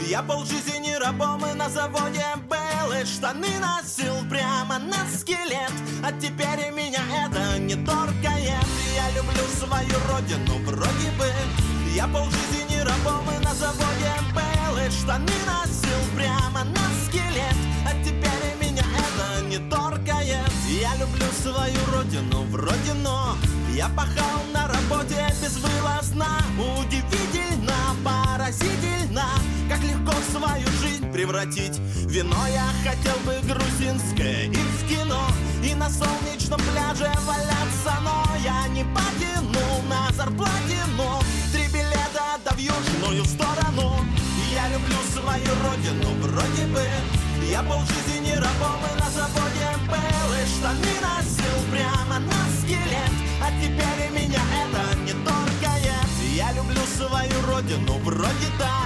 [0.07, 5.71] Я полжизни рабом и на заводе был И штаны носил прямо на скелет
[6.03, 11.25] А теперь меня это не торкает Я люблю свою родину, вроде бы
[11.95, 17.55] я полжизни рабом и на заводе был И штаны носил прямо на скелет.
[17.85, 23.35] А теперь меня это не торкает Я люблю свою родину вроде но
[23.73, 26.27] Я пахал на работе безвылазно.
[26.57, 27.73] Удивительно,
[28.03, 29.25] пора поразительно
[29.69, 35.27] Как легко свою жизнь превратить Вино я хотел бы грузинское и в кино
[35.63, 41.40] И на солнечном пляже валяться Но я не потяну на да в
[42.79, 43.95] южную сторону.
[44.53, 46.81] Я люблю свою родину вроде бы.
[47.49, 53.13] Я полжизни рабом и на заводе был И штаны носил прямо на скелет.
[53.41, 56.51] А теперь и меня это не торкает Я.
[56.53, 58.83] Люблю свою родину вроде да.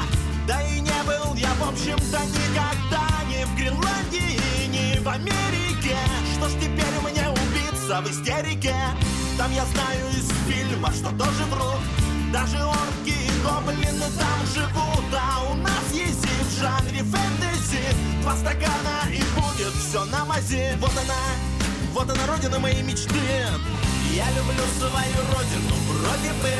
[0.48, 5.98] Да и не был я в общем-то никогда Ни в Гренландии, ни в Америке.
[6.36, 8.76] Что ж теперь мне убиться в истерике?
[9.38, 12.05] Там я знаю из фильма, что тоже врут
[12.36, 17.84] даже орки и гоблины там живут А у нас есть и в жанре фэнтези.
[18.22, 21.22] Два стакана и будет все на мази Вот она,
[21.94, 23.24] вот она родина моей мечты.
[24.12, 26.54] Я люблю свою родину вроде бы.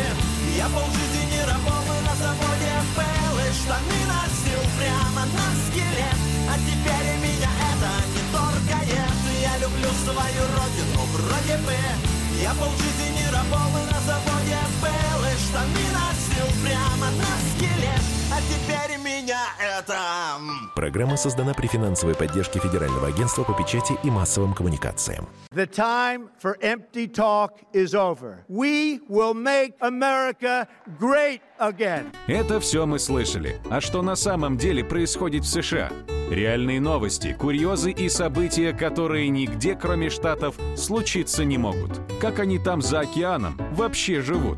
[0.56, 7.10] Я полжизни рабом и на заводе был И штаны носил прямо на скелет А теперь
[7.20, 14.00] меня это не торкает Я люблю свою родину вроде бы я полжизни рабом и на
[14.02, 17.08] заводе был И штаны носил прямо
[17.56, 17.75] скелет
[18.36, 19.96] А теперь меня это...
[20.76, 25.30] Программа создана при финансовой поддержке Федерального агентства по печати и массовым коммуникациям.
[25.54, 28.44] The time for empty talk is over.
[28.50, 30.68] We will make America
[31.00, 32.08] great again.
[32.28, 33.62] Это все мы слышали.
[33.70, 35.90] А что на самом деле происходит в США?
[36.30, 42.02] Реальные новости, курьезы и события, которые нигде, кроме Штатов, случиться не могут.
[42.20, 44.58] Как они там за океаном вообще живут?